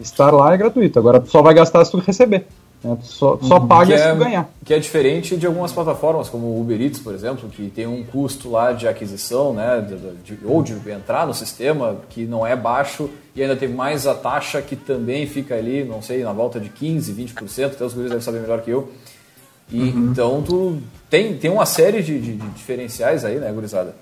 [0.00, 0.98] Estar lá é gratuito.
[0.98, 2.46] Agora tu só vai gastar se tu receber.
[2.82, 2.96] Né?
[3.02, 3.66] Só, só uhum.
[3.66, 4.48] paga se é, ganhar.
[4.64, 8.04] Que é diferente de algumas plataformas, como o Uber Eats, por exemplo, que tem um
[8.04, 12.54] custo lá de aquisição, né, de, de, ou de entrar no sistema, que não é
[12.54, 16.60] baixo, e ainda tem mais a taxa que também fica ali, não sei, na volta
[16.60, 18.90] de 15%, 20%, até os guris devem saber melhor que eu.
[19.70, 20.10] E, uhum.
[20.12, 20.78] Então tu
[21.10, 23.94] tem, tem uma série de, de, de diferenciais aí, né, gurizada?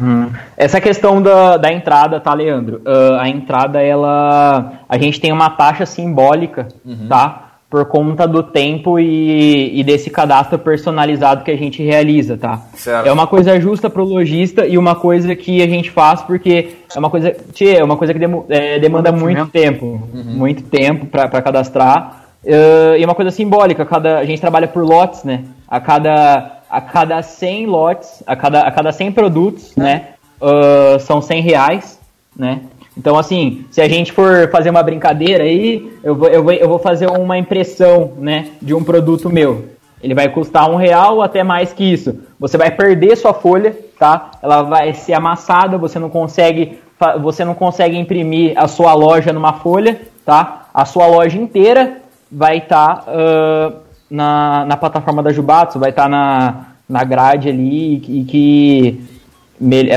[0.00, 0.32] Hum.
[0.56, 2.82] Essa questão da, da entrada, tá, Leandro?
[2.84, 4.80] Uh, a entrada, ela.
[4.88, 7.06] A gente tem uma taxa simbólica, uhum.
[7.08, 7.43] tá?
[7.74, 12.60] Por conta do tempo e, e, desse cadastro personalizado que a gente realiza, tá?
[12.72, 13.04] Certo.
[13.04, 16.76] É uma coisa justa para o lojista e uma coisa que a gente faz porque
[16.94, 20.22] é uma coisa, tchê, é uma coisa que dem, é, demanda muito tempo, uhum.
[20.24, 23.84] muito tempo para cadastrar uh, e é uma coisa simbólica.
[23.84, 25.42] Cada, a gente trabalha por lotes, né?
[25.66, 30.10] A cada a cada 100 lotes, a cada, a cada 100 produtos, né?
[30.40, 31.98] Uh, são 100 reais,
[32.36, 32.60] né?
[32.96, 36.68] Então, assim, se a gente for fazer uma brincadeira aí, eu vou, eu vou, eu
[36.68, 39.64] vou fazer uma impressão, né, de um produto meu.
[40.02, 42.20] Ele vai custar um real ou até mais que isso.
[42.38, 44.32] Você vai perder sua folha, tá?
[44.42, 46.78] Ela vai ser amassada, você não consegue,
[47.22, 50.66] você não consegue imprimir a sua loja numa folha, tá?
[50.74, 53.76] A sua loja inteira vai estar tá, uh,
[54.10, 59.13] na, na plataforma da Jubatsu, vai estar tá na, na grade ali e que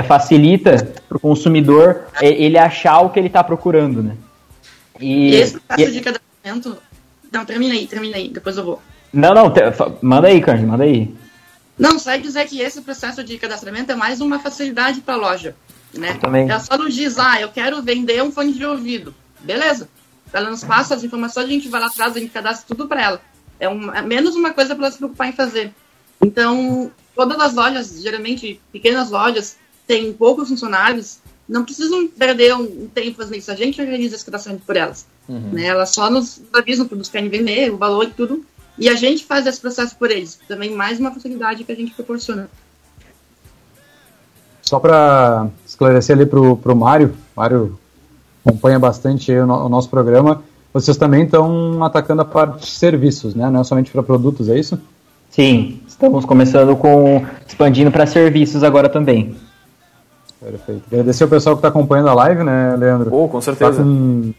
[0.08, 4.16] facilita para o consumidor ele achar o que ele está procurando, né?
[5.00, 5.94] E, e esse processo e...
[5.94, 6.78] de cadastramento...
[7.32, 8.82] Não, termina aí, termina aí, depois eu vou.
[9.12, 9.62] Não, não, te...
[10.02, 11.14] manda aí, Cândido, manda aí.
[11.78, 15.18] Não, só é dizer que esse processo de cadastramento é mais uma facilidade para a
[15.18, 15.56] loja,
[15.94, 16.18] né?
[16.20, 16.50] também.
[16.50, 19.14] Ela só nos diz, ah, eu quero vender um fone de ouvido.
[19.42, 19.88] Beleza.
[20.34, 23.02] Ela nos passa as informações, a gente vai lá atrás, a gente cadastra tudo para
[23.02, 23.22] ela.
[23.60, 25.72] É, um, é menos uma coisa para ela se preocupar em fazer.
[26.22, 33.18] Então, todas as lojas, geralmente pequenas lojas, têm poucos funcionários, não precisam perder um, tempo
[33.18, 33.52] fazendo isso.
[33.52, 35.06] A gente organiza esse cadastramento por elas.
[35.28, 35.52] Uhum.
[35.54, 35.66] Né?
[35.66, 38.46] Elas só nos avisam para nos querem vender, o valor e tudo.
[38.78, 40.40] E a gente faz esse processo por eles.
[40.48, 42.50] Também mais uma facilidade que a gente proporciona.
[44.62, 47.80] só para esclarecer ali pro, pro Mário, Mário
[48.46, 50.44] acompanha bastante o, no, o, nosso programa,
[50.74, 53.50] vocês também estão atacando a parte de serviços, né?
[53.50, 54.80] Não é somente para produtos, é isso?
[55.38, 59.36] Sim, estamos começando com expandindo para serviços agora também.
[60.42, 60.82] Perfeito.
[60.92, 63.14] Agradecer o pessoal que está acompanhando a live, né, Leandro?
[63.14, 63.72] Oh, com certeza.
[63.72, 64.34] Tá com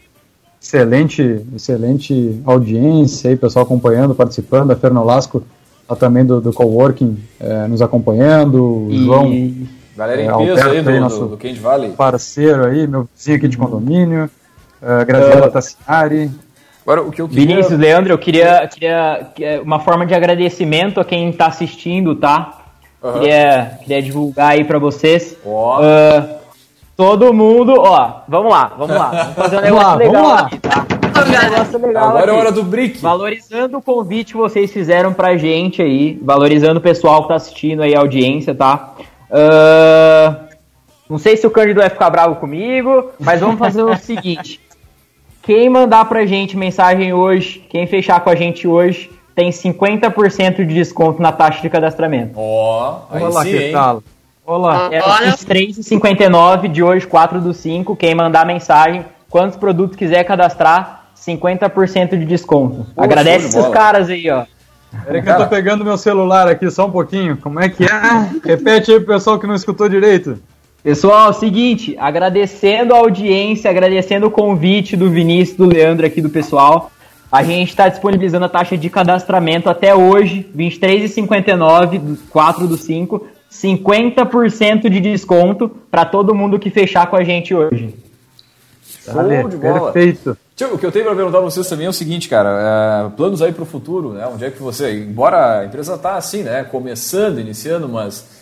[0.61, 4.71] excelente, excelente audiência aí, pessoal acompanhando, participando.
[4.71, 5.41] A Fernolasco
[5.87, 8.61] tá também do, do Coworking é, nos acompanhando.
[8.61, 9.53] O João.
[9.95, 11.91] Galera em é, peso aí do, nosso do, do Valley.
[11.91, 14.29] Parceiro aí, meu vizinho aqui de condomínio.
[14.81, 16.29] Uh, Graziela uh, Tassinari.
[16.89, 17.45] Agora, o que eu queria...
[17.45, 22.61] Vinícius, Leandro, eu queria, queria uma forma de agradecimento a quem está assistindo, tá?
[22.99, 23.13] Uhum.
[23.13, 25.37] Queria, queria divulgar aí para vocês.
[25.45, 25.75] Oh.
[25.77, 26.39] Uh,
[26.97, 29.09] todo mundo, ó, vamos lá, vamos lá.
[29.11, 30.87] Vamos fazer um negócio legal aqui, tá?
[31.75, 32.29] Um legal Agora aqui.
[32.31, 32.99] é hora do brick.
[32.99, 37.83] Valorizando o convite que vocês fizeram pra gente aí, valorizando o pessoal que tá assistindo
[37.83, 38.95] aí, a audiência, tá?
[39.29, 40.49] Uh,
[41.07, 44.59] não sei se o Cândido vai ficar bravo comigo, mas vamos fazer o seguinte.
[45.41, 50.73] Quem mandar pra gente mensagem hoje, quem fechar com a gente hoje, tem 50% de
[50.73, 52.33] desconto na taxa de cadastramento.
[52.35, 54.03] Ó, oh, Olá, sim, que tal?
[54.45, 54.89] Olá.
[54.91, 55.31] É, Olha.
[55.33, 57.95] 3,59 de hoje, 4 do 5.
[57.95, 62.85] Quem mandar mensagem, quantos produtos quiser cadastrar, 50% de desconto.
[62.95, 64.45] Pô, Agradece esses caras aí, ó.
[65.05, 67.37] Peraí que eu tô pegando meu celular aqui só um pouquinho.
[67.37, 67.89] Como é que é?
[68.43, 70.39] Repete aí pro pessoal que não escutou direito.
[70.81, 76.91] Pessoal, seguinte, agradecendo a audiência, agradecendo o convite do Vinícius, do Leandro aqui do pessoal.
[77.29, 83.27] A gente está disponibilizando a taxa de cadastramento até hoje, R$ 23,59, 4 do 5,
[83.51, 87.93] 50% de desconto para todo mundo que fechar com a gente hoje.
[89.03, 89.91] Show de bola.
[89.91, 90.37] Perfeito.
[90.55, 93.09] Tio, o que eu tenho para perguntar para vocês também é o seguinte, cara, é,
[93.15, 94.27] planos aí para o futuro, né?
[94.27, 98.38] Onde é que você, embora a empresa tá assim, né, começando, iniciando, mas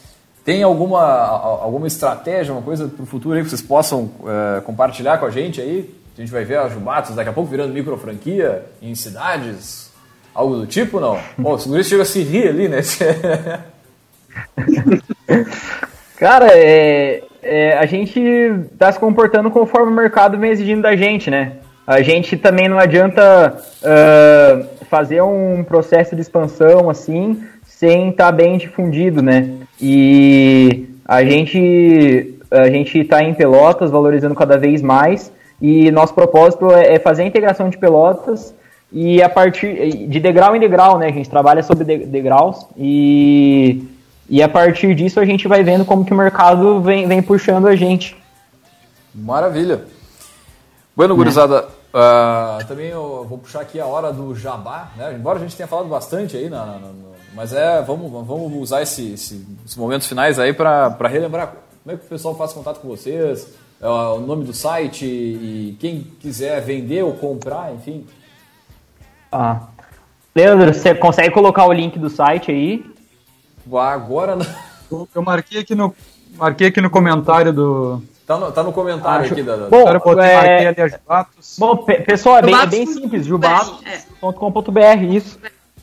[0.47, 5.17] tem alguma, alguma estratégia, uma coisa para o futuro aí que vocês possam é, compartilhar
[5.17, 5.93] com a gente aí?
[6.17, 9.91] A gente vai ver a Jubatos daqui a pouco virando micro franquia em cidades,
[10.33, 11.19] algo do tipo, não?
[11.37, 12.79] Bom, o segurança chega a se rir ali, né?
[16.15, 18.17] Cara, é, é, a gente
[18.71, 21.57] está se comportando conforme o mercado vem exigindo da gente, né?
[21.85, 28.31] A gente também não adianta uh, fazer um processo de expansão assim sem estar tá
[28.31, 29.66] bem difundido, né?
[29.81, 36.71] E a gente a gente está em Pelotas, valorizando cada vez mais, e nosso propósito
[36.71, 38.53] é, é fazer a integração de Pelotas
[38.91, 41.07] e a partir de degrau em degrau, né?
[41.07, 43.83] A gente trabalha sobre degraus e,
[44.29, 47.67] e a partir disso a gente vai vendo como que o mercado vem, vem puxando
[47.67, 48.15] a gente.
[49.13, 49.81] Maravilha.
[50.95, 51.17] Bueno, né?
[51.17, 55.13] gurizada, uh, também eu vou puxar aqui a hora do jabá, né?
[55.13, 58.81] Embora a gente tenha falado bastante aí na, na, na mas é, vamos, vamos usar
[58.81, 62.79] esse, esse, esses momentos finais aí para relembrar como é que o pessoal faz contato
[62.79, 68.07] com vocês, é, o nome do site e quem quiser vender ou comprar, enfim.
[69.31, 69.67] Ah.
[70.35, 72.83] Leandro, você consegue colocar o link do site aí?
[73.71, 75.07] Agora não.
[75.13, 75.93] Eu marquei aqui no,
[76.37, 78.01] marquei aqui no comentário do.
[78.25, 79.33] Tá no, tá no comentário Acho...
[79.33, 79.55] aqui da.
[79.55, 79.69] da...
[79.69, 79.87] Bom,
[80.19, 80.73] é...
[81.59, 83.27] Bom, pessoal, é bem, é bem simples.
[83.27, 85.37] Jubatos.com.br, isso.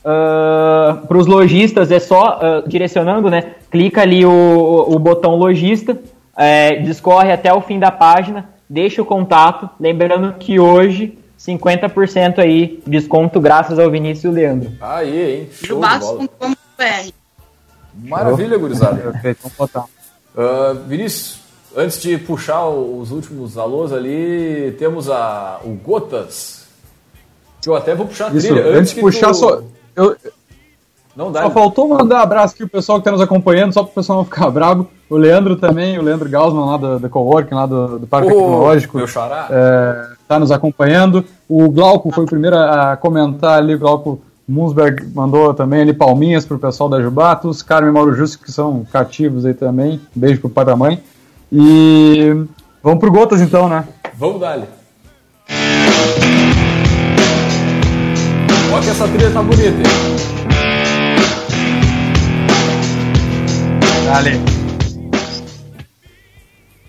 [0.05, 3.55] Uh, para os lojistas é só uh, direcionando, né?
[3.71, 5.97] Clica ali o, o botão lojista,
[6.37, 12.83] é, discorre até o fim da página, deixa o contato, lembrando que hoje 50% aí
[12.85, 14.71] desconto graças ao Vinícius e o Leandro.
[14.79, 15.49] Aí, hein?
[15.51, 15.79] Show
[17.95, 19.11] Maravilha, gurizada.
[19.11, 19.85] Perfeito, vamos botar.
[20.35, 21.39] Uh, Vinícius,
[21.75, 26.67] antes de puxar os últimos alôs ali, temos a, o Gotas.
[27.61, 28.61] Que eu até vou puxar a Isso, trilha.
[28.67, 29.33] Antes, antes de puxar, tu...
[29.33, 29.63] só,
[29.95, 30.15] eu,
[31.15, 31.43] não dá.
[31.43, 33.95] Só faltou mandar um abraço aqui o pessoal que está nos acompanhando, só para o
[33.95, 34.87] pessoal não ficar bravo.
[35.09, 38.35] O Leandro também, o Leandro Gaussman lá do, do Coworking, lá do, do Parque oh,
[38.35, 38.97] Tecnológico.
[38.97, 39.47] Meu xará.
[39.49, 41.23] É, tá nos acompanhando.
[41.47, 46.45] O Glauco foi o primeiro a comentar ali, o Glauco Munsberg mandou também ali palminhas
[46.45, 50.01] pro pessoal da Jubatos, Carmen e Mauro Justo, que são cativos aí também.
[50.15, 51.01] Um beijo pro pai da mãe.
[51.51, 52.45] E
[52.83, 53.87] vamos pro Gotas então, né?
[54.17, 54.65] Vamos dali.
[58.75, 59.83] Olha que essa trilha tá bonita, hein?
[64.05, 64.31] Dale.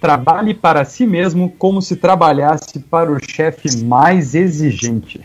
[0.00, 5.24] Trabalhe para si mesmo como se trabalhasse para o chefe mais exigente.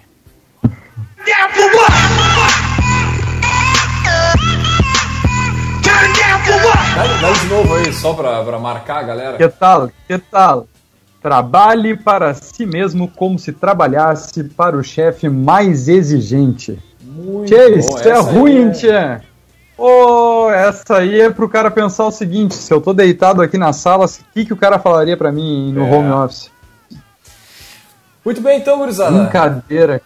[6.96, 9.38] Dá, de novo aí, só para marcar a galera.
[9.38, 9.90] Que tal?
[10.08, 10.68] Que tal?
[11.22, 16.80] Trabalhe para si mesmo como se trabalhasse para o chefe mais exigente.
[17.02, 17.78] Muito bom.
[17.78, 18.72] isso é ruim, é...
[18.72, 19.22] tchê.
[19.78, 23.72] Ô, essa aí é pro cara pensar o seguinte: se eu tô deitado aqui na
[23.72, 25.92] sala, o que, que o cara falaria para mim no é.
[25.92, 26.52] home office?
[28.24, 29.18] Muito bem, então, gurizada.
[29.18, 30.02] Brincadeira.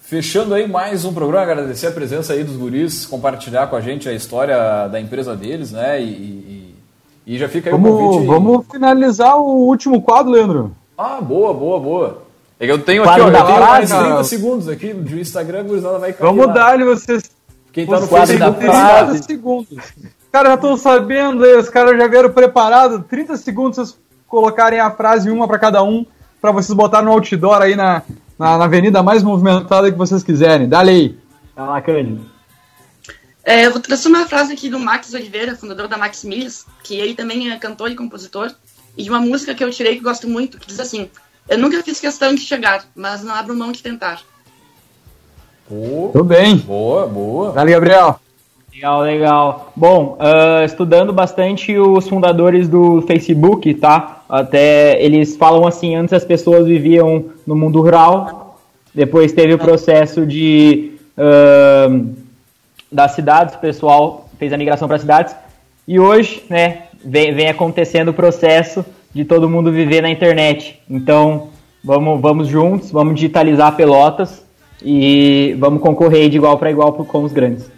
[0.00, 4.06] Fechando aí mais um programa, agradecer a presença aí dos guris, compartilhar com a gente
[4.06, 6.00] a história da empresa deles, né?
[6.00, 6.73] E, e,
[7.26, 8.26] e já fica aí vamos, o convite.
[8.26, 10.72] Vamos finalizar o último quadro, Leandro.
[10.96, 12.22] Ah, boa, boa, boa.
[12.60, 15.98] É que eu tenho aqui, ó, eu tenho mais 30 segundos aqui de Instagram, gurizada
[15.98, 17.30] vai cair Vamos dar-lhe vocês.
[17.72, 19.70] Quem tá no Facebook, 30 segundos.
[19.72, 23.04] Os caras já estão sabendo aí, os caras já vieram preparados.
[23.08, 23.98] 30 segundos vocês
[24.28, 26.06] colocarem a frase uma para cada um,
[26.40, 28.02] para vocês botarem no outdoor aí na,
[28.38, 30.68] na, na, avenida mais movimentada que vocês quiserem.
[30.68, 31.18] Dá aí.
[31.54, 32.33] Tá lá, Cândido.
[33.44, 36.96] É, eu vou trazer uma frase aqui do Max Oliveira, fundador da Max Milhas, que
[36.98, 38.50] ele também é cantor e compositor,
[38.96, 41.10] e de uma música que eu tirei que gosto muito, que diz assim:
[41.48, 44.22] Eu nunca fiz questão de chegar, mas não abro mão de tentar.
[45.70, 46.56] Oh, Tudo bem.
[46.56, 47.52] Boa, boa.
[47.52, 48.20] Valeu, Gabriel.
[48.72, 49.72] Legal, legal.
[49.76, 54.24] Bom, uh, estudando bastante os fundadores do Facebook, tá?
[54.28, 58.58] Até eles falam assim, antes as pessoas viviam no mundo rural,
[58.92, 62.23] depois teve o processo de uh,
[62.94, 65.34] das cidades, o pessoal fez a migração para cidades,
[65.86, 70.80] e hoje, né, vem, vem acontecendo o processo de todo mundo viver na internet.
[70.88, 71.48] Então,
[71.82, 74.44] vamos, vamos juntos, vamos digitalizar Pelotas
[74.82, 77.70] e vamos concorrer de igual para igual com os grandes.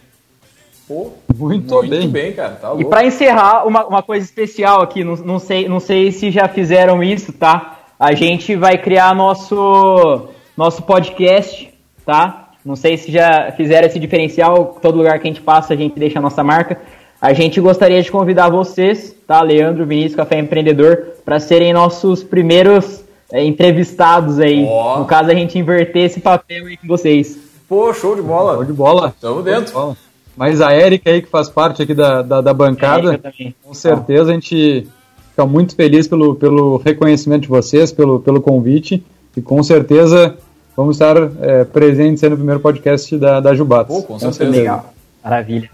[0.86, 2.08] Pô, muito, muito bem.
[2.08, 2.32] bem.
[2.32, 2.54] cara.
[2.54, 6.30] Tá e para encerrar, uma, uma coisa especial aqui, não, não, sei, não sei se
[6.30, 7.80] já fizeram isso, tá?
[7.98, 11.72] A gente vai criar nosso, nosso podcast,
[12.04, 12.45] tá?
[12.66, 15.96] Não sei se já fizeram esse diferencial, todo lugar que a gente passa a gente
[15.96, 16.80] deixa a nossa marca.
[17.22, 19.40] A gente gostaria de convidar vocês, tá?
[19.40, 24.64] Leandro, Vinícius, Café Empreendedor, para serem nossos primeiros é, entrevistados aí.
[24.64, 24.98] Oh.
[24.98, 27.38] No caso, a gente inverter esse papel aí com vocês.
[27.68, 28.54] Pô, show de bola.
[28.56, 29.14] Show de bola.
[29.20, 29.96] Tamo dentro.
[30.36, 33.20] Mas a Érica aí, que faz parte aqui da, da, da bancada,
[33.62, 34.88] com certeza a gente
[35.30, 39.04] fica muito feliz pelo, pelo reconhecimento de vocês, pelo, pelo convite,
[39.36, 40.36] e com certeza
[40.76, 43.96] vamos estar é, presentes aí no primeiro podcast da, da Jubatos.
[43.96, 44.50] Pô, com certeza.
[44.50, 44.92] Legal.
[45.24, 45.70] Maravilha.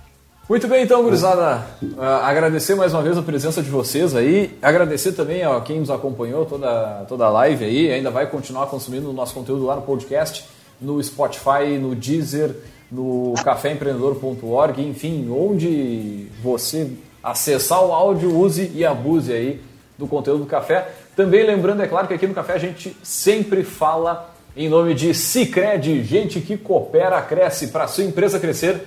[0.48, 5.12] Muito bem, então, gurizada, uh, agradecer mais uma vez a presença de vocês aí, agradecer
[5.12, 9.12] também a quem nos acompanhou toda, toda a live aí, ainda vai continuar consumindo o
[9.12, 10.44] nosso conteúdo lá no podcast,
[10.80, 12.57] no Spotify, no Deezer,
[12.90, 16.90] no caféempreendedor.org, enfim, onde você
[17.22, 19.61] acessar o áudio, use e abuse aí
[19.96, 20.92] do conteúdo do café.
[21.14, 25.14] Também lembrando, é claro, que aqui no café a gente sempre fala em nome de
[25.14, 28.82] Cicred, gente que coopera, cresce, para sua empresa crescer.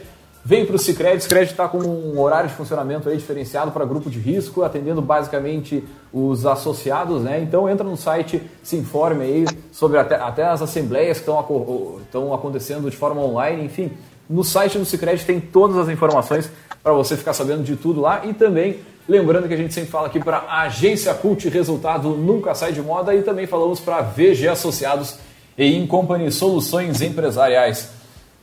[0.48, 4.12] Vem para o Cicred, Cicred está com um horário de funcionamento aí diferenciado para grupo
[4.12, 7.42] de risco, atendendo basicamente os associados, né?
[7.42, 12.92] Então entra no site, se informe aí sobre até, até as assembleias que estão acontecendo
[12.92, 13.92] de forma online, enfim.
[14.30, 16.48] No site do Cicred tem todas as informações
[16.84, 20.06] para você ficar sabendo de tudo lá e também lembrando que a gente sempre fala
[20.06, 25.18] aqui para Agência Cult, resultado nunca sai de moda e também falamos para VG Associados
[25.58, 27.90] e Incompany Soluções Empresariais.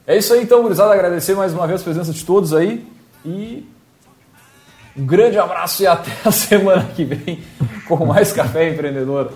[0.06, 0.92] É isso aí então, gurizada.
[0.92, 2.86] Agradecer mais uma vez a presença de todos aí.
[3.24, 3.66] E
[4.96, 7.42] um grande abraço e até a semana que vem
[7.86, 9.30] com mais Café Empreendedor.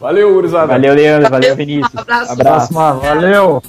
[0.00, 0.66] Valeu, gurizada.
[0.66, 1.30] Valeu, Leandro.
[1.30, 1.94] Valeu, Vinícius.
[1.94, 2.32] Um abraço.
[2.32, 2.72] abraço.
[2.72, 3.62] Valeu.